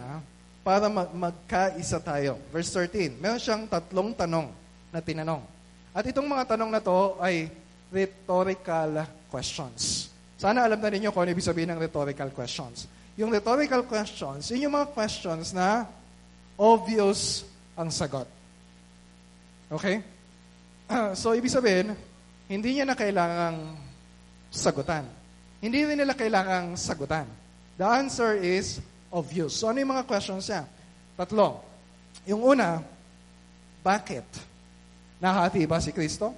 [0.61, 2.37] para mag- magkaisa tayo?
[2.53, 4.49] Verse 13, meron siyang tatlong tanong
[4.93, 5.43] na tinanong.
[5.91, 7.51] At itong mga tanong na to ay
[7.91, 10.11] rhetorical questions.
[10.41, 12.89] Sana alam na ninyo kung ano ibig sabihin ng rhetorical questions.
[13.19, 15.85] Yung rhetorical questions, yun yung mga questions na
[16.57, 17.45] obvious
[17.77, 18.25] ang sagot.
[19.69, 20.01] Okay?
[21.21, 21.93] so, ibig sabihin,
[22.51, 23.77] hindi niya na kailangang
[24.51, 25.07] sagutan.
[25.61, 27.29] Hindi rin nila kailangang sagutan.
[27.77, 29.59] The answer is obvious.
[29.59, 30.65] So, ano yung mga questions niya?
[31.19, 31.61] Tatlo.
[32.25, 32.81] Yung una,
[33.83, 34.25] bakit?
[35.21, 36.33] Nahati ba si Kristo?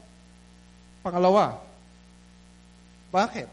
[1.05, 1.61] Pangalawa,
[3.13, 3.51] bakit?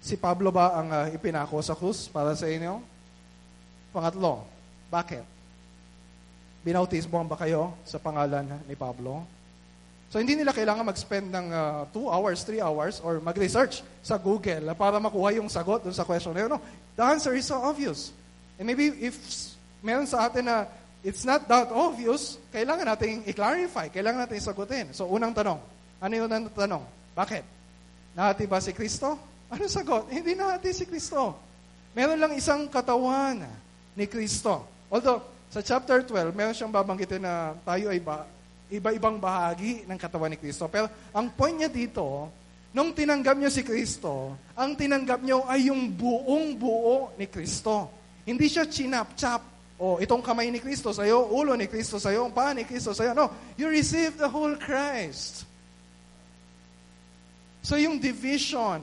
[0.00, 2.80] Si Pablo ba ang uh, ipinako sa krus para sa inyo?
[3.92, 4.46] Pangatlo,
[4.88, 5.26] bakit?
[6.64, 9.26] Binautismo ba kayo sa pangalan ni Pablo?
[10.08, 11.46] So hindi nila kailangan mag-spend ng
[11.92, 16.32] 2 hours, 3 hours, or mag-research sa Google para makuha yung sagot dun sa question
[16.32, 16.50] na yun.
[16.56, 16.60] No,
[16.98, 18.10] the answer is so obvious.
[18.58, 19.14] And maybe if
[19.78, 20.66] meron sa atin na
[21.06, 24.90] it's not that obvious, kailangan natin i-clarify, kailangan natin sagutin.
[24.90, 25.62] So unang tanong,
[26.02, 26.82] ano yung unang tanong?
[27.14, 27.46] Bakit?
[28.18, 29.14] Nahati ba si Kristo?
[29.46, 30.10] Ano sagot?
[30.14, 31.38] Hindi nahati si Kristo.
[31.94, 33.46] Meron lang isang katawan
[33.94, 34.66] ni Kristo.
[34.90, 38.26] Although, sa chapter 12, meron siyang babanggitin na tayo ay ba,
[38.68, 40.68] iba-ibang bahagi ng katawan ni Kristo.
[40.68, 42.28] Pero ang point niya dito,
[42.72, 47.88] nung tinanggap niyo si Kristo, ang tinanggap niyo ay yung buong buo ni Kristo.
[48.28, 49.56] Hindi siya chinap-chap.
[49.78, 53.14] O, oh, itong kamay ni Kristo sa'yo, ulo ni Kristo sa'yo, paa ni Kristo sa'yo.
[53.14, 55.46] No, you receive the whole Christ.
[57.62, 58.82] So yung division,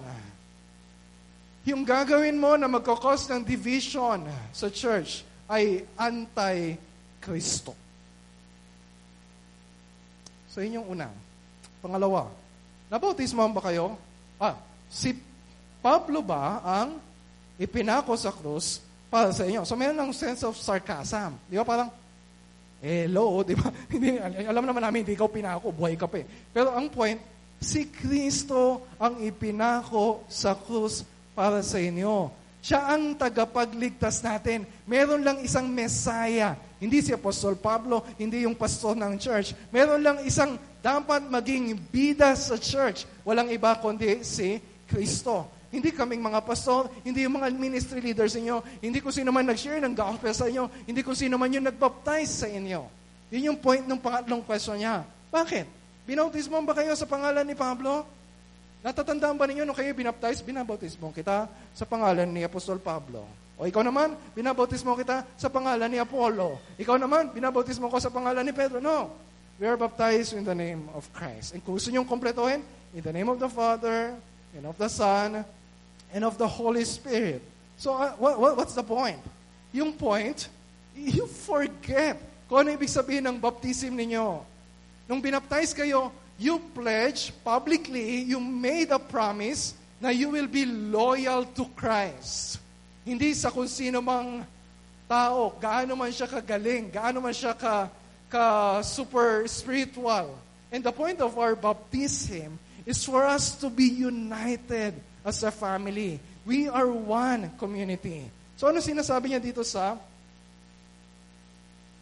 [1.67, 4.24] yung gagawin mo na magkakos ng division
[4.56, 7.76] sa church ay anti-Kristo.
[10.48, 11.12] So yun yung una.
[11.84, 12.32] Pangalawa,
[12.89, 13.98] nabautismo ba kayo?
[14.38, 14.58] Ah,
[14.91, 15.15] si
[15.80, 16.98] Pablo ba ang
[17.62, 19.63] ipinako sa krus para sa inyo?
[19.63, 21.38] So meron ng sense of sarcasm.
[21.45, 21.89] Di ba parang,
[22.82, 23.69] hello, di ba?
[23.93, 26.26] hindi, alam naman namin, hindi ikaw pinako, buhay ka pa eh.
[26.54, 27.17] Pero ang point,
[27.62, 32.32] si Kristo ang ipinako sa krus para sa inyo.
[32.65, 34.65] Siya ang tagapagligtas natin.
[34.89, 36.58] Meron lang isang Messiah.
[36.82, 39.54] Hindi si Apostol Pablo, hindi yung pastor ng church.
[39.69, 43.10] Meron lang isang dapat maging bida sa church.
[43.26, 45.50] Walang iba kundi si Kristo.
[45.74, 49.82] Hindi kaming mga pastor, hindi yung mga ministry leaders inyo, hindi kung sino man nag-share
[49.82, 52.86] ng gospel sa inyo, hindi kung sino man yung nag-baptize sa inyo.
[53.34, 55.04] Yun yung point ng pangatlong question niya.
[55.34, 55.67] Bakit?
[56.06, 58.06] Binautismo ba kayo sa pangalan ni Pablo?
[58.86, 60.45] Natatandaan ba ninyo nung kayo binaptize?
[60.45, 63.26] Binabautismo kita sa pangalan ni Apostol Pablo.
[63.58, 66.78] O ikaw naman, binabautismo kita sa pangalan ni Apollo.
[66.78, 68.78] Ikaw naman, binabautismo ko sa pangalan ni Pedro.
[68.80, 69.26] No.
[69.55, 71.55] We are baptized in the name of Christ.
[71.55, 72.59] And kung gusto niyong kompletohin,
[72.91, 74.11] in the name of the Father,
[74.51, 75.47] and of the Son,
[76.11, 77.39] and of the Holy Spirit.
[77.79, 79.19] So, uh, what, what, what's the point?
[79.71, 80.51] Yung point,
[80.95, 82.19] you forget
[82.51, 84.43] kung ano ibig sabihin ng baptism ninyo.
[85.07, 89.71] Nung binaptize kayo, you pledge publicly, you made a promise
[90.03, 92.59] na you will be loyal to Christ.
[93.07, 94.43] Hindi sa kung sino mang
[95.07, 97.87] tao, gaano man siya kagaling, gaano man siya ka,
[98.29, 100.33] ka super spiritual.
[100.73, 106.19] And the point of our baptism is for us to be united as a family.
[106.45, 108.27] We are one community.
[108.59, 109.97] So ano sinasabi niya dito sa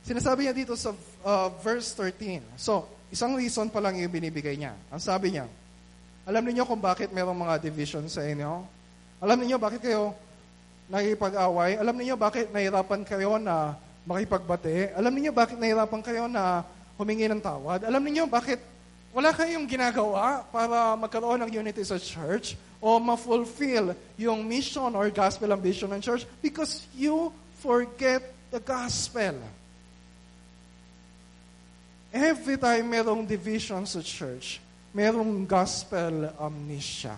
[0.03, 0.91] Sinasabi niya dito sa
[1.23, 2.43] uh, verse 13.
[2.59, 2.83] So,
[3.13, 4.73] Isang reason pa lang yung binibigay niya.
[4.89, 5.45] Ang sabi niya,
[6.25, 8.65] alam niyo kung bakit mayroong mga division sa inyo?
[9.21, 10.17] Alam niyo bakit kayo
[10.89, 11.77] nakikipag-away?
[11.77, 14.91] Alam niyo bakit nahirapan kayo na makipagbate?
[14.95, 16.63] Alam niyo bakit nahirapan kayo na
[16.99, 17.87] humingi ng tawad?
[17.87, 18.59] Alam niyo bakit
[19.13, 25.53] wala kayong ginagawa para magkaroon ng unity sa church o ma-fulfill yung mission or gospel
[25.53, 26.25] ambition ng church?
[26.41, 27.29] Because you
[27.61, 29.37] forget the gospel.
[32.13, 34.61] Every time merong division sa church,
[34.93, 37.17] merong gospel amnesia.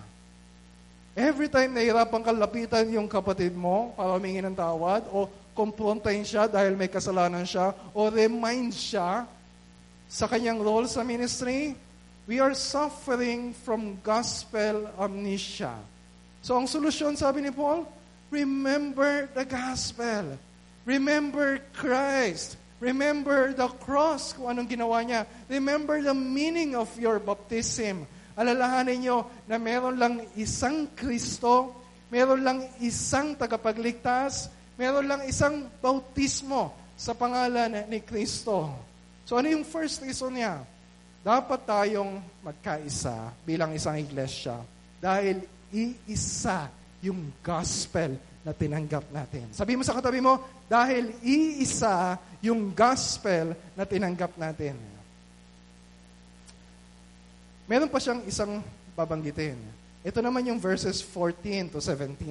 [1.16, 6.76] Every time nahirapan kalapitan yung kapatid mo para humingi ng tawad o kumprontahin siya dahil
[6.76, 9.24] may kasalanan siya o remind siya
[10.06, 11.74] sa kanyang role sa ministry,
[12.28, 15.74] we are suffering from gospel amnesia.
[16.44, 17.88] So ang solusyon, sabi ni Paul,
[18.30, 20.38] remember the gospel.
[20.86, 22.54] Remember Christ.
[22.78, 25.26] Remember the cross, kung anong ginawa niya.
[25.50, 28.06] Remember the meaning of your baptism.
[28.36, 31.72] Alalahanin niyo na meron lang isang Kristo,
[32.12, 38.72] meron lang isang tagapagligtas, meron lang isang bautismo sa pangalan ni Kristo.
[39.28, 40.62] So ano yung first reason niya?
[41.26, 44.62] Dapat tayong magkaisa bilang isang iglesia
[45.02, 45.42] dahil
[45.74, 46.70] iisa
[47.02, 48.14] yung gospel
[48.46, 49.50] na tinanggap natin.
[49.50, 50.38] Sabi mo sa katabi mo,
[50.70, 54.78] dahil iisa yung gospel na tinanggap natin.
[57.66, 58.62] Meron pa siyang isang
[58.94, 59.58] babanggitin.
[60.06, 62.22] Ito naman yung verses 14 to 17.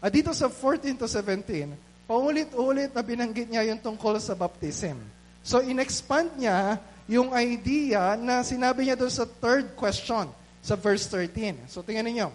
[0.00, 1.76] At dito sa 14 to 17,
[2.08, 4.96] paulit-ulit na binanggit niya yung tungkol sa baptism.
[5.44, 10.26] So, in-expand niya yung idea na sinabi niya doon sa third question,
[10.64, 11.68] sa verse 13.
[11.68, 12.28] So, tingnan ninyo.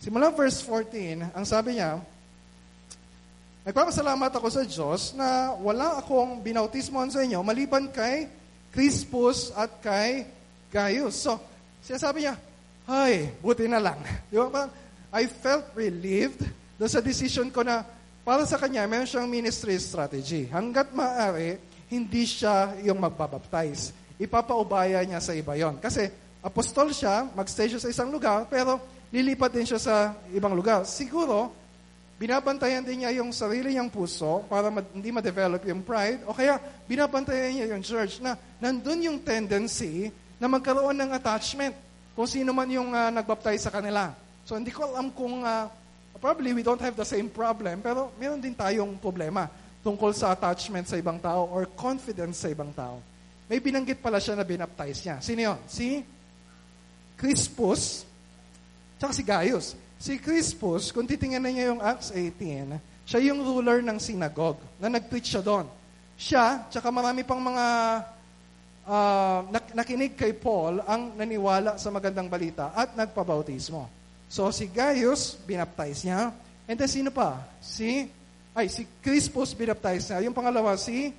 [0.00, 2.00] Simula verse 14, ang sabi niya,
[3.66, 8.30] Nagpapasalamat ako sa Diyos na wala akong binautismoan sa inyo maliban kay
[8.70, 10.22] Crispus at kay
[10.70, 11.18] Gaius.
[11.18, 11.34] So,
[11.82, 12.38] sinasabi niya,
[12.86, 13.98] Ay, buti na lang.
[14.30, 14.70] Di ba?
[15.10, 16.46] I felt relieved
[16.76, 17.84] doon sa decision ko na
[18.26, 20.50] para sa kanya, meron siyang ministry strategy.
[20.50, 23.94] Hanggat maaari, hindi siya yung magbabaptize.
[24.18, 25.78] Ipapaubaya niya sa iba yon.
[25.78, 26.10] Kasi
[26.42, 28.82] apostol siya, magstay siya sa isang lugar, pero
[29.14, 29.96] lilipat din siya sa
[30.34, 30.82] ibang lugar.
[30.82, 31.54] Siguro,
[32.18, 36.58] binabantayan din niya yung sarili niyang puso para ma- hindi ma-develop yung pride, o kaya
[36.90, 41.78] binabantayan niya yung church na nandun yung tendency na magkaroon ng attachment
[42.16, 44.10] kung sino man yung uh, nagbaptize sa kanila.
[44.42, 45.68] So hindi ko alam kung uh,
[46.20, 49.48] probably we don't have the same problem, pero meron din tayong problema
[49.86, 52.98] tungkol sa attachment sa ibang tao or confidence sa ibang tao.
[53.46, 55.16] May binanggit pala siya na binaptize niya.
[55.22, 55.58] Sino yun?
[55.70, 56.02] Si
[57.14, 58.02] Crispus,
[58.98, 59.78] tsaka si Gaius.
[59.96, 65.38] Si Crispus, kung titingnan niya yung Acts 18, siya yung ruler ng synagogue na nag-preach
[65.38, 65.70] siya doon.
[66.18, 67.66] Siya, tsaka marami pang mga
[68.84, 69.40] uh,
[69.72, 73.95] nakinig kay Paul ang naniwala sa magandang balita at nagpabautismo.
[74.26, 76.34] So si Gaius, binaptize niya.
[76.66, 77.38] And then sino pa?
[77.62, 78.10] Si,
[78.52, 80.26] ay, si Crispus binaptize niya.
[80.26, 81.14] Yung pangalawa, si,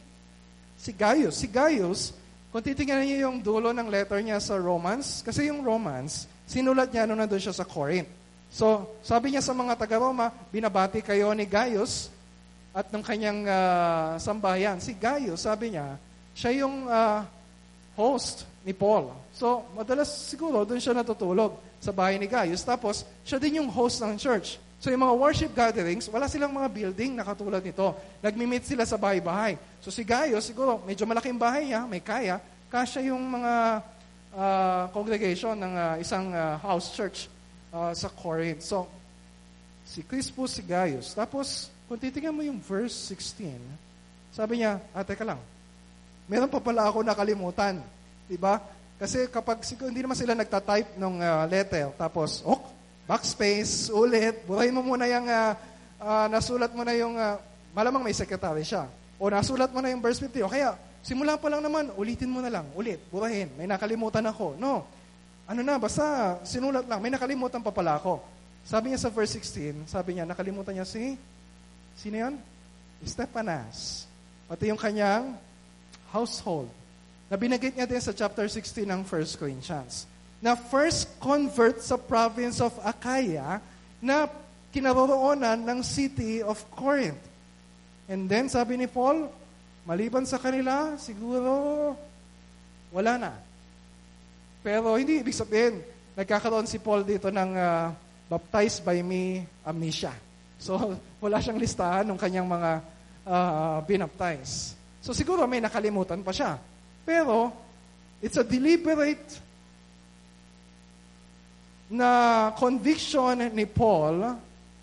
[0.75, 1.39] si Gaius.
[1.39, 2.11] Si Gaius,
[2.51, 7.07] kung titingnan niyo yung dulo ng letter niya sa Romans, kasi yung Romans, sinulat niya
[7.07, 8.11] nung nandun siya sa Corinth.
[8.47, 12.07] So, sabi niya sa mga taga-Roma, binabati kayo ni Gaius
[12.71, 14.79] at ng kanyang uh, sambayan.
[14.79, 15.99] Si Gaius, sabi niya,
[16.31, 17.27] siya yung uh,
[17.99, 19.11] host ni Paul.
[19.35, 22.65] So, madalas siguro doon siya natutulog sa bahay ni Gaius.
[22.65, 24.57] Tapos, siya din yung host ng church.
[24.77, 27.97] So, yung mga worship gatherings, wala silang mga building na katulad nito.
[28.21, 29.57] Nagmi-meet sila sa bahay-bahay.
[29.81, 32.37] So, si Gaius, siguro, medyo malaking bahay niya, may kaya,
[32.69, 33.81] kasya yung mga
[34.37, 37.25] uh, congregation ng uh, isang uh, house church
[37.73, 38.61] uh, sa Corinth.
[38.61, 38.85] So,
[39.81, 41.17] si Crispus, si Gaius.
[41.17, 43.57] Tapos, kung titingnan mo yung verse 16,
[44.35, 45.41] sabi niya, ah, teka lang,
[46.29, 47.81] meron pa pala ako nakalimutan.
[48.27, 48.59] Diba?
[48.97, 52.57] Kasi kapag hindi naman sila nagta-type ng uh, letter, tapos, oh,
[53.05, 55.53] backspace, ulit, burahin mo muna yung, uh,
[56.01, 57.37] uh, nasulat mo na yung, uh,
[57.77, 58.89] malamang may secretary siya.
[59.21, 60.41] O nasulat mo na yung verse 50.
[60.41, 60.73] O kaya,
[61.05, 63.53] simula pa lang naman, ulitin mo na lang, ulit, burahin.
[63.53, 64.57] May nakalimutan ako.
[64.57, 64.81] No.
[65.45, 66.97] Ano na, basta sinulat lang.
[66.97, 68.19] May nakalimutan pa pala ako.
[68.67, 71.15] Sabi niya sa verse 16, sabi niya, nakalimutan niya si,
[71.95, 72.35] sino yun?
[73.05, 74.09] Stephanas.
[74.49, 75.37] Pati yung kanyang
[76.11, 76.67] household.
[77.27, 80.07] Na binagit niya din sa chapter 16 ng 1 Corinthians.
[80.39, 83.59] Na first convert sa province of Achaia
[83.99, 84.31] na
[84.71, 87.19] kinaroroonan ng city of Corinth.
[88.07, 89.27] And then, sabi ni Paul,
[89.83, 91.91] maliban sa kanila, siguro
[92.95, 93.31] wala na.
[94.63, 95.83] Pero hindi ibig sabihin,
[96.15, 97.91] nagkakaroon si Paul dito ng uh,
[98.31, 100.15] baptized by me amnesia.
[100.55, 102.71] So, wala siyang listahan ng kanyang mga
[103.27, 104.79] uh, binaptize.
[105.03, 106.55] So, siguro may nakalimutan pa siya.
[107.07, 107.55] Pero,
[108.19, 109.39] it's a deliberate
[111.87, 114.35] na conviction ni Paul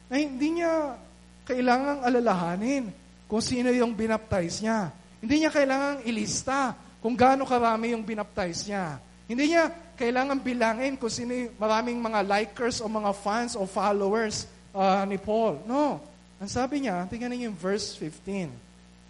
[0.09, 0.97] na hindi niya
[1.45, 2.89] kailangang alalahanin
[3.29, 4.89] kung sino yung binaptize niya.
[5.21, 6.73] Hindi niya kailangang ilista
[7.05, 8.97] kung gaano karami yung binaptize niya.
[9.29, 9.69] Hindi niya
[10.01, 15.61] kailangan bilangin kung sino maraming mga likers o mga fans o followers uh, ni Paul.
[15.69, 16.01] No.
[16.41, 18.49] Ang sabi niya, tingnan niyo yung verse 15.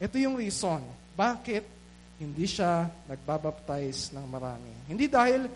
[0.02, 0.82] Ito yung reason.
[1.14, 1.73] Bakit
[2.18, 4.70] hindi siya nagbabaptize ng marami?
[4.86, 5.50] Hindi dahil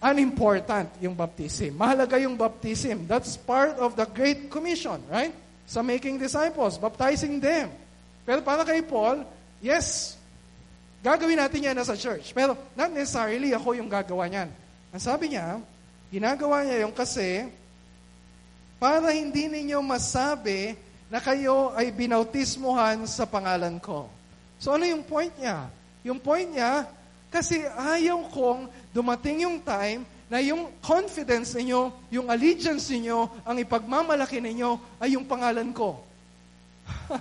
[0.00, 1.76] unimportant yung baptism.
[1.76, 3.08] Mahalaga yung baptism.
[3.08, 5.32] That's part of the Great Commission, right?
[5.66, 7.72] Sa making disciples, baptizing them.
[8.22, 9.26] Pero para kay Paul,
[9.58, 10.16] yes,
[11.06, 12.34] Gagawin natin yan sa church.
[12.34, 14.50] Pero not necessarily ako yung gagawa niyan.
[14.90, 15.62] Ang sabi niya,
[16.10, 17.46] ginagawa niya yung kasi
[18.82, 20.74] para hindi ninyo masabi
[21.06, 24.10] na kayo ay binautismuhan sa pangalan ko.
[24.56, 25.68] So ano yung point niya?
[26.06, 26.86] Yung point niya,
[27.28, 34.42] kasi ayaw kong dumating yung time na yung confidence ninyo, yung allegiance ninyo, ang ipagmamalaki
[34.42, 36.02] ninyo ay yung pangalan ko.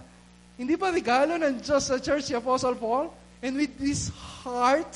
[0.60, 3.12] Hindi ba regalo ng Diyos sa church si Apostle Paul?
[3.43, 4.10] And with this
[4.41, 4.89] heart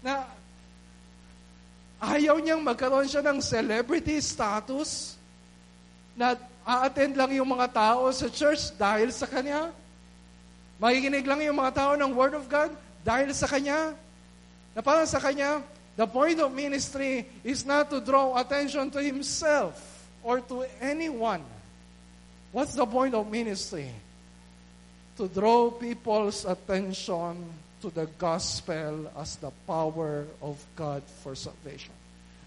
[0.00, 0.24] na
[1.98, 5.18] ayaw niyang magkaroon siya ng celebrity status
[6.14, 9.74] na a-attend lang yung mga tao sa church dahil sa kanya.
[10.82, 12.74] Makikinig lang yung mga tao ng Word of God
[13.06, 13.94] dahil sa kanya.
[14.74, 15.62] Na parang sa kanya,
[15.94, 19.78] the point of ministry is not to draw attention to himself
[20.26, 21.46] or to anyone.
[22.50, 23.94] What's the point of ministry?
[25.22, 27.46] To draw people's attention
[27.78, 31.94] to the gospel as the power of God for salvation.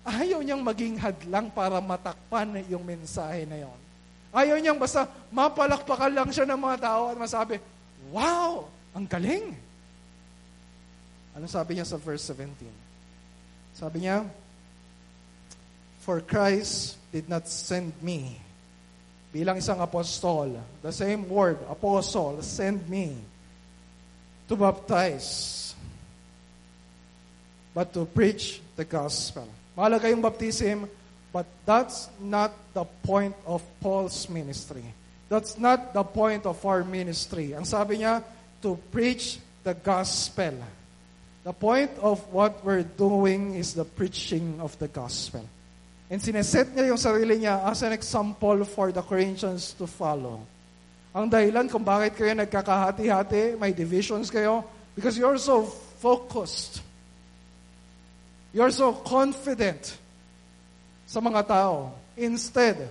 [0.03, 3.79] Ayaw niyang maging hadlang para matakpan yung mensahe na yon.
[4.35, 7.57] Ayaw niyang basta mapalakpakan lang siya ng mga tao at masabi,
[8.15, 8.71] Wow!
[8.95, 9.51] Ang galing!
[11.35, 12.63] Ano sabi niya sa verse 17?
[13.75, 14.23] Sabi niya,
[15.99, 18.39] For Christ did not send me
[19.35, 20.47] bilang isang apostol.
[20.79, 23.19] The same word, apostle, send me
[24.47, 25.75] to baptize,
[27.75, 29.43] but to preach the gospel.
[29.75, 30.87] Mahalaga yung baptism,
[31.35, 34.87] but that's not the point of Paul's ministry.
[35.27, 37.53] That's not the point of our ministry.
[37.57, 38.21] Ang sabi niya,
[38.61, 40.53] to preach the gospel.
[41.45, 45.45] The point of what we're doing is the preaching of the gospel.
[46.09, 50.41] And sineset niya yung sarili niya as an example for the Corinthians to follow.
[51.13, 55.65] Ang dahilan kung bakit kayo nagkakahati-hati, may divisions kayo, because you're so
[56.01, 56.81] focused.
[58.53, 59.97] You're so confident
[61.05, 61.93] sa mga tao.
[62.17, 62.89] Instead,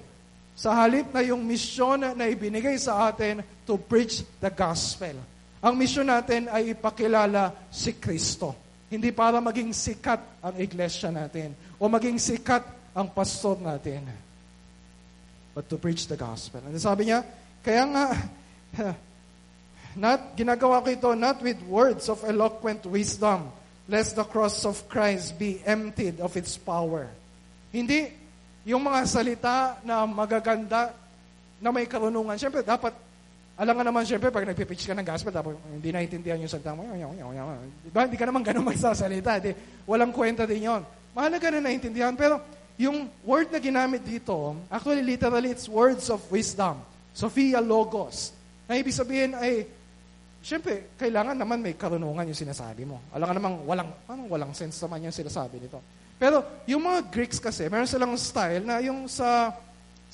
[0.55, 5.18] sa halip na yung misyon na ibinigay sa atin to preach the gospel.
[5.59, 8.55] Ang misyon natin ay ipakilala si Kristo.
[8.86, 12.62] Hindi para maging sikat ang iglesia natin o maging sikat
[12.94, 14.07] ang pastor natin.
[15.55, 16.62] But to preach the gospel.
[16.62, 17.26] And sabi niya,
[17.64, 18.07] kaya nga,
[20.05, 23.50] not, ginagawa ko ito not with words of eloquent wisdom,
[23.90, 27.11] lest the cross of Christ be emptied of its power.
[27.74, 28.24] Hindi
[28.64, 30.96] yung mga salita na magaganda,
[31.60, 32.36] na may karunungan.
[32.40, 32.96] Siyempre, dapat,
[33.60, 36.88] alam nga naman, siyempre, pag nagpipitch ka ng gospel, dapat hindi naintindihan yung salita mo.
[37.84, 38.08] Diba?
[38.08, 39.40] Hindi ka naman ganun magsasalita.
[39.40, 39.52] Di,
[39.84, 40.82] walang kwenta din yon.
[41.12, 42.16] Mahalaga na naintindihan.
[42.16, 42.40] Pero,
[42.80, 46.80] yung word na ginamit dito, actually, literally, it's words of wisdom.
[47.14, 48.34] Sophia Logos.
[48.66, 49.68] Na ibig sabihin ay,
[50.42, 52.98] siyempre, kailangan naman may karunungan yung sinasabi mo.
[53.14, 53.90] Alam ka namang walang,
[54.26, 55.78] walang sense naman yung sinasabi nito.
[56.18, 59.52] Pero yung mga Greeks kasi, meron silang style na yung sa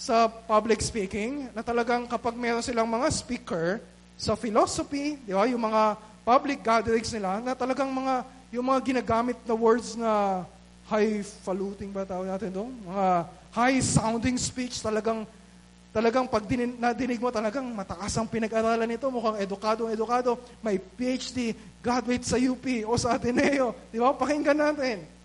[0.01, 3.84] sa public speaking, na talagang kapag meron silang mga speaker
[4.16, 5.92] sa philosophy, di ba, yung mga
[6.24, 10.40] public gatherings nila, na talagang mga, yung mga ginagamit na words na
[10.88, 12.72] highfalutin ba tawag natin doon?
[12.88, 13.07] Mga
[13.53, 15.28] high-sounding speech, talagang
[15.92, 21.53] talagang pag din, nadinig mo talagang mataas ang pinag-aralan nito, mukhang edukado, edukado, may PhD,
[21.84, 23.76] graduate sa UP o sa Ateneo.
[23.92, 24.16] Di ba?
[24.16, 25.20] Pakinggan natin.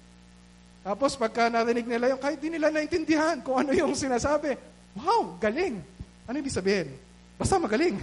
[0.86, 4.54] Tapos pagka narinig nila yung, kahit di nila naintindihan kung ano yung sinasabi,
[4.94, 5.82] wow, galing.
[6.30, 6.94] Ano ibig sabihin?
[7.42, 7.98] Basta magaling.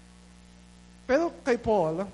[1.08, 2.08] Pero kay Paul,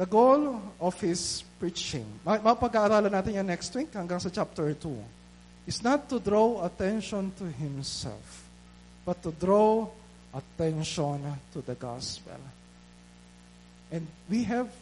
[0.00, 5.84] the goal of his preaching, mapag-aaralan natin yan next week hanggang sa chapter 2, is
[5.84, 8.48] not to draw attention to himself,
[9.04, 9.84] but to draw
[10.32, 11.20] attention
[11.52, 12.40] to the gospel.
[13.92, 14.72] And we have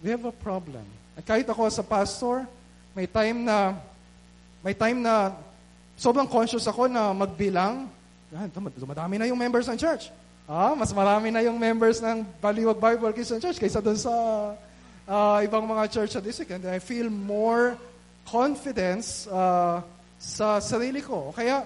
[0.00, 0.84] we have a problem
[1.14, 2.42] at kahit ako sa pastor,
[2.94, 3.78] may time na
[4.64, 5.34] may time na
[5.94, 7.86] sobrang conscious ako na magbilang.
[8.78, 10.10] Dumadami na yung members ng church.
[10.44, 14.12] Ah, mas marami na yung members ng Baliwag Bible Christian Church kaysa doon sa
[15.08, 16.52] uh, ibang mga church sa district.
[16.52, 17.80] And I feel more
[18.28, 19.80] confidence uh,
[20.20, 21.32] sa sarili ko.
[21.32, 21.64] Kaya,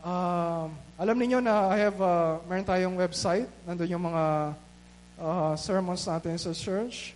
[0.00, 0.64] uh,
[0.96, 3.48] alam niyo na I have, uh, meron tayong website.
[3.68, 4.24] Nandun yung mga
[5.20, 7.12] uh, sermons natin sa church.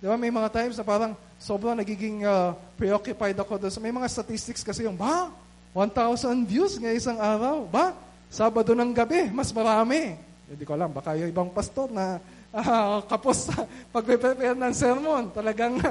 [0.00, 3.84] Di ba, may mga times na parang sobrang nagiging uh, preoccupied ako doon.
[3.84, 5.28] May mga statistics kasi yung, ba,
[5.76, 7.68] 1,000 views ng isang araw.
[7.68, 7.92] Ba,
[8.30, 10.14] Sabado ng gabi, mas marami.
[10.46, 12.22] Hindi ko alam, baka yung ibang pastor na
[12.54, 15.82] uh, kapos sa pagpe-prepare ng sermon, talagang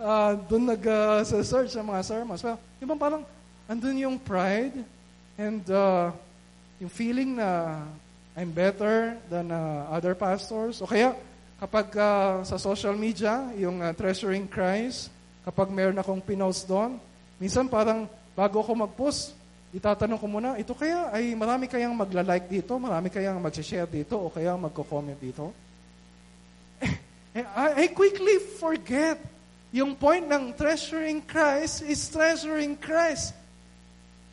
[0.00, 2.40] uh, doon nag-search uh, ng mga sermons.
[2.40, 3.28] Well, di ba parang
[3.68, 4.80] andun yung pride
[5.36, 6.16] and uh,
[6.80, 7.76] yung feeling na
[8.32, 10.80] I'm better than uh, other pastors.
[10.80, 11.12] O kaya,
[11.62, 15.14] Kapag uh, sa social media, yung uh, Treasuring Christ,
[15.46, 16.98] kapag meron akong pinost doon,
[17.38, 19.30] minsan parang bago ako mag-post,
[19.70, 24.26] itatanong ko muna, ito kaya ay marami kayang magla-like dito, marami kayang mag-share dito, o
[24.26, 25.54] kaya magko-comment dito?
[27.38, 29.22] I, I quickly forget
[29.70, 33.38] yung point ng treasuring Christ is treasuring Christ.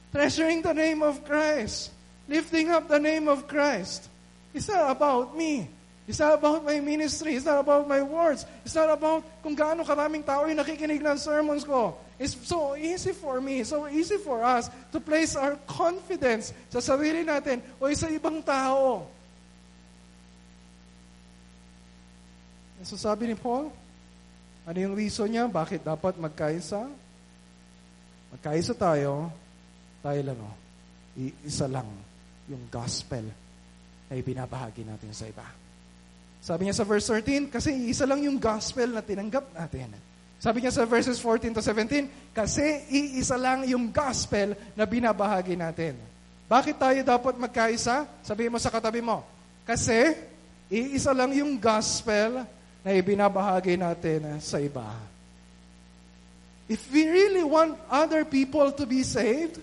[0.09, 1.93] Treasuring the name of Christ.
[2.25, 4.09] Lifting up the name of Christ.
[4.49, 5.77] It's not about me.
[6.09, 7.37] It's not about my ministry.
[7.37, 8.41] It's not about my words.
[8.65, 11.93] It's not about kung gaano karaming tao yung nakikinig ng sermons ko.
[12.17, 17.21] It's so easy for me, so easy for us to place our confidence sa sarili
[17.21, 19.05] natin o sa ibang tao.
[22.81, 23.69] So sabi ni Paul,
[24.65, 25.45] ano yung reason niya?
[25.45, 26.89] Bakit dapat magkaisa?
[28.33, 29.29] Magkaisa tayo,
[30.01, 30.55] lang, oh,
[31.45, 31.85] isa lang
[32.49, 33.29] yung gospel
[34.09, 35.68] na ibinabahagi natin sa iba.
[36.39, 39.91] Sabi niya sa verse 13, kasi isa lang yung gospel na tinanggap natin.
[40.39, 45.99] Sabi niya sa verses 14 to 17, kasi iisa lang yung gospel na binabahagi natin.
[46.47, 48.07] Bakit tayo dapat magkaisa?
[48.23, 49.19] Sabihin mo sa katabi mo,
[49.67, 50.15] kasi
[50.71, 52.47] iisa lang yung gospel
[52.87, 54.87] na ibinabahagi natin sa iba.
[56.71, 59.59] If we really want other people to be saved,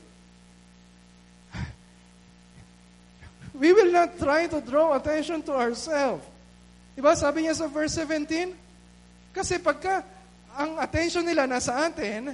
[3.57, 6.36] we will not try to draw attention to ourselves.
[6.97, 7.12] Diba?
[7.12, 8.57] Sabi niya sa verse 17,
[9.36, 10.01] kasi pagka
[10.57, 12.32] ang attention nila nasa atin,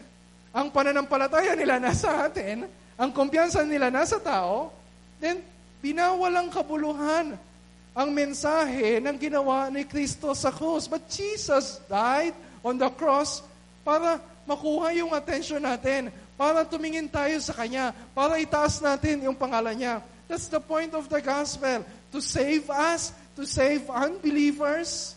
[0.54, 4.70] ang pananampalataya nila nasa atin, ang kumpiyansa nila nasa tao,
[5.18, 5.42] then
[5.82, 7.34] binawalang kabuluhan
[7.92, 10.86] ang mensahe ng ginawa ni Kristo sa krus.
[10.86, 12.32] But Jesus died
[12.62, 13.42] on the cross
[13.82, 19.74] para makuha yung attention natin, para tumingin tayo sa Kanya, para itaas natin yung pangalan
[19.74, 19.94] niya.
[20.30, 21.82] That's the point of the gospel,
[22.14, 25.16] to save us, to save unbelievers.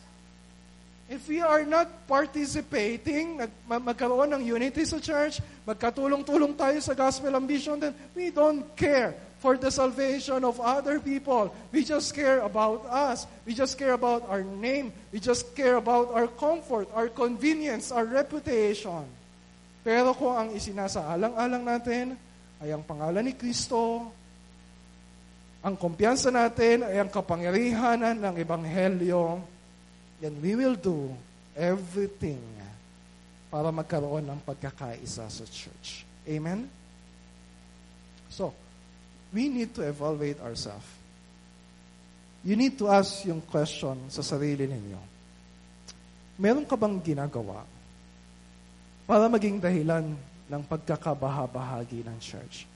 [1.06, 5.38] If we are not participating, nag, magkaroon ng unity sa church,
[5.70, 11.54] magkatulong-tulong tayo sa gospel ambition, then we don't care for the salvation of other people.
[11.70, 13.30] We just care about us.
[13.46, 14.90] We just care about our name.
[15.14, 19.06] We just care about our comfort, our convenience, our reputation.
[19.86, 22.18] Pero kung ang isinasaalang-alang natin
[22.58, 24.10] ay ang pangalan ni Kristo,
[25.66, 29.42] ang kumpiyansa natin ay ang kapangyarihanan ng Ebanghelyo,
[30.22, 31.10] then we will do
[31.58, 32.38] everything
[33.50, 36.06] para magkaroon ng pagkakaisa sa church.
[36.30, 36.70] Amen?
[38.30, 38.54] So,
[39.34, 40.86] we need to evaluate ourselves.
[42.46, 45.02] You need to ask yung question sa sarili ninyo.
[46.38, 47.66] Meron ka bang ginagawa
[49.10, 50.14] para maging dahilan
[50.46, 52.70] ng pagkakabahabahagi ng church?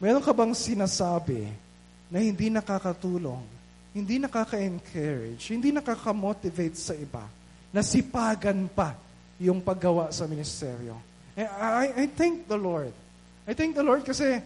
[0.00, 1.67] Meron ka bang sinasabi
[2.08, 3.44] na hindi nakakatulong,
[3.92, 7.24] hindi nakaka-encourage, hindi nakaka-motivate sa iba,
[7.68, 8.96] na sipagan pa
[9.36, 10.96] yung paggawa sa ministeryo?
[11.36, 12.92] I, I, I thank the Lord.
[13.46, 14.40] I thank the Lord kasi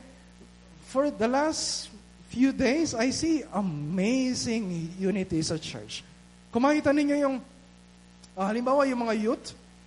[0.90, 1.88] for the last
[2.28, 6.04] few days, I see amazing unity sa church.
[6.52, 7.36] Kung makita ninyo yung,
[8.36, 9.46] uh, halimbawa yung mga youth,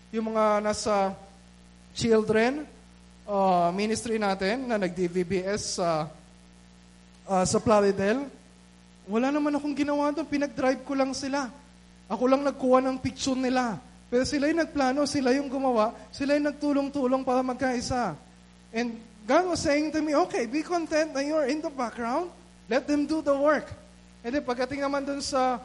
[0.10, 1.14] yung mga nasa
[1.94, 2.66] children
[3.26, 6.25] uh, ministry natin na nag-DVBS sa uh,
[7.26, 8.30] sa Plaridel,
[9.06, 10.26] wala naman akong ginawa doon.
[10.26, 11.50] Pinag-drive ko lang sila.
[12.06, 13.82] Ako lang nagkuha ng picture nila.
[14.10, 18.14] Pero sila yung nagplano, sila yung gumawa, sila yung nagtulong-tulong para magkaisa.
[18.70, 22.30] And God was saying to me, okay, be content na you're in the background.
[22.70, 23.66] Let them do the work.
[24.22, 25.58] And then pagdating naman dun sa,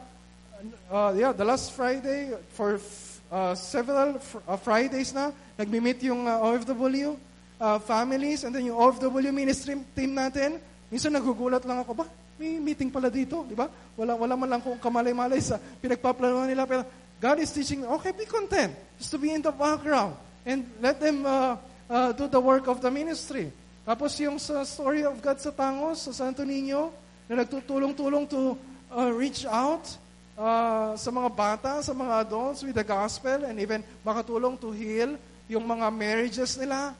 [0.89, 2.81] uh, yeah, the last Friday, for
[3.29, 7.17] uh, several fr- uh, Fridays na, nagmi-meet yung uh, OFW
[7.61, 10.57] uh, families and then yung OFW ministry team natin.
[10.91, 13.71] Minsan nagugulat lang ako, ba, may meeting pala dito, di ba?
[13.95, 16.67] Wala, wala man lang kung kamalay-malay sa pinagpaplanuhan nila.
[16.67, 16.83] Pero
[17.15, 18.75] God is teaching, okay, be content.
[18.99, 20.19] Just to be in the background.
[20.43, 21.55] And let them uh,
[21.87, 23.55] uh, do the work of the ministry.
[23.87, 26.91] Tapos yung sa story of God sa Tangos, sa Santo Niño,
[27.31, 28.59] na nagtutulong-tulong to
[28.91, 29.87] uh, reach out
[30.35, 35.15] uh, sa mga bata, sa mga adults with the gospel and even makatulong to heal
[35.47, 36.91] yung mga marriages nila.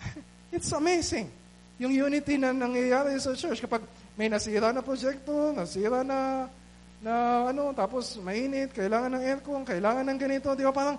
[0.54, 1.41] It's amazing.
[1.82, 3.82] Yung unity na nangyayari sa church kapag
[4.14, 6.46] may nasira na proyekto, nasira na
[7.02, 10.70] na ano, tapos mainit, kailangan ng aircon, kailangan ng ganito, di ba?
[10.70, 10.94] Parang,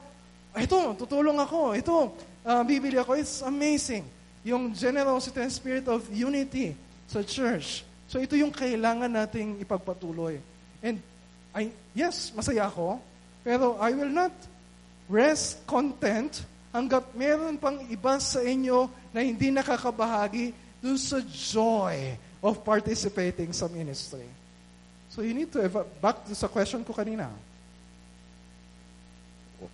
[0.60, 2.12] ito, tutulong ako, ito,
[2.44, 3.16] uh, bibili ako.
[3.16, 4.04] It's amazing.
[4.44, 6.76] Yung generosity and spirit of unity
[7.08, 7.88] sa church.
[8.12, 10.44] So ito yung kailangan nating ipagpatuloy.
[10.84, 11.00] And
[11.56, 13.00] I, yes, masaya ako,
[13.48, 14.36] pero I will not
[15.08, 16.44] rest content
[16.76, 20.52] hanggat meron pang iba sa inyo na hindi nakakabahagi
[20.84, 24.28] dun sa joy of participating sa ministry.
[25.08, 27.32] So you need to, eva- back to sa question ko kanina.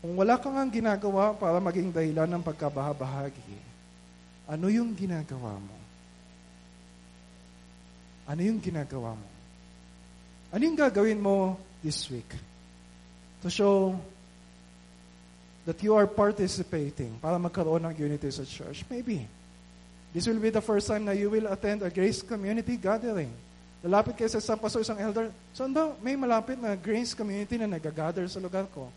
[0.05, 3.57] Kung wala kang ang ginagawa para maging dahilan ng pagkabahabahagi,
[4.45, 5.77] ano yung ginagawa mo?
[8.29, 9.29] Ano yung ginagawa mo?
[10.53, 12.29] Ano yung gagawin mo this week
[13.41, 13.97] to show
[15.65, 18.85] that you are participating para magkaroon ng unity sa church.
[18.85, 19.38] Maybe.
[20.09, 23.29] This will be the first time na you will attend a Grace Community Gathering.
[23.85, 27.69] Lalapit kayo sa isang pastor, isang elder, saan ba may malapit na Grace Community na
[27.69, 28.89] nag-gather sa lugar ko?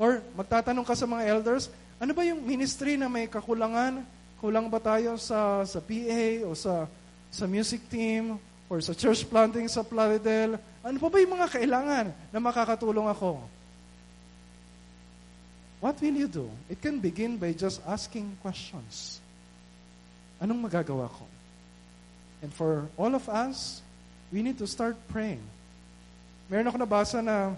[0.00, 1.68] Or magtatanong ka sa mga elders,
[2.02, 4.02] ano ba yung ministry na may kakulangan?
[4.42, 6.90] Kulang ba tayo sa, sa PA o sa,
[7.30, 8.34] sa music team
[8.66, 10.58] or sa church planting sa Plaridel?
[10.82, 13.38] Ano pa ba yung mga kailangan na makakatulong ako?
[15.78, 16.46] What will you do?
[16.66, 19.21] It can begin by just asking questions.
[20.42, 21.24] Anong magagawa ko?
[22.42, 23.78] And for all of us,
[24.34, 25.38] we need to start praying.
[26.50, 27.54] Meron ako nabasa na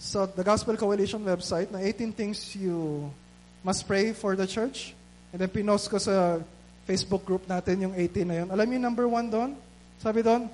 [0.00, 3.12] sa the Gospel Coalition website na 18 things you
[3.60, 4.96] must pray for the church.
[5.36, 6.40] And then pinost ko sa
[6.88, 8.48] Facebook group natin yung 18 na yun.
[8.48, 9.52] Alam niyo number one doon?
[10.00, 10.48] Sabi doon,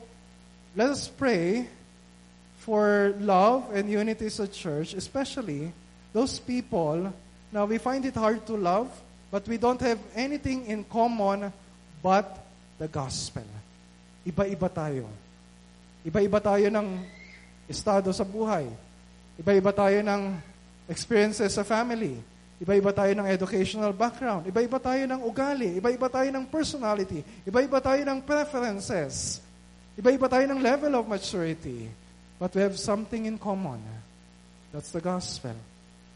[0.75, 1.71] let us pray
[2.67, 5.71] for love and unity sa church, especially
[6.11, 7.15] those people,
[7.55, 8.91] now we find it hard to love,
[9.37, 11.53] but we don't have anything in common
[12.01, 12.25] but
[12.81, 13.45] the gospel.
[14.25, 15.05] Iba-iba tayo.
[16.09, 17.05] Iba-iba tayo ng
[17.69, 18.65] estado sa buhay.
[19.37, 20.41] Iba-iba tayo ng
[20.89, 22.17] experiences sa family.
[22.65, 24.49] Iba-iba tayo ng educational background.
[24.49, 25.77] Iba-iba tayo ng ugali.
[25.77, 27.21] Iba-iba tayo ng personality.
[27.45, 29.45] Iba-iba tayo ng preferences.
[30.01, 31.93] Iba-iba tayo ng level of maturity.
[32.41, 33.85] But we have something in common.
[34.73, 35.53] That's the gospel.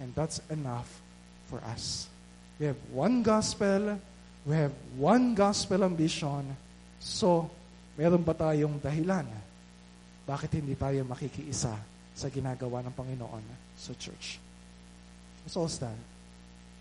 [0.00, 0.88] And that's enough
[1.52, 2.09] for us.
[2.60, 3.96] We have one gospel.
[4.44, 6.44] We have one gospel ambition.
[7.00, 7.48] So,
[7.96, 9.24] meron ba tayong dahilan?
[10.28, 11.72] Bakit hindi tayo makikiisa
[12.12, 13.44] sa ginagawa ng Panginoon
[13.80, 14.36] sa church?
[15.48, 16.09] So, stand.